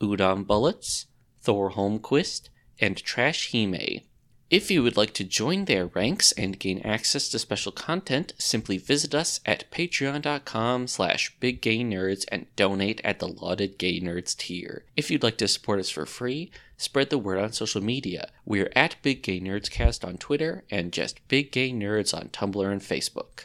[0.03, 1.07] Udon Bullets,
[1.47, 2.49] Thor Holmquist,
[2.81, 4.01] and Trash Hime.
[4.51, 8.79] If you would like to join their ranks and gain access to special content, simply
[8.79, 14.85] visit us at patreon.com slash biggaynerds and donate at the lauded gay nerds tier.
[14.97, 18.29] If you'd like to support us for free, spread the word on social media.
[18.45, 22.73] We're at Big Gay Nerds Cast on Twitter and just Big Gay Nerds on Tumblr
[22.73, 23.45] and Facebook.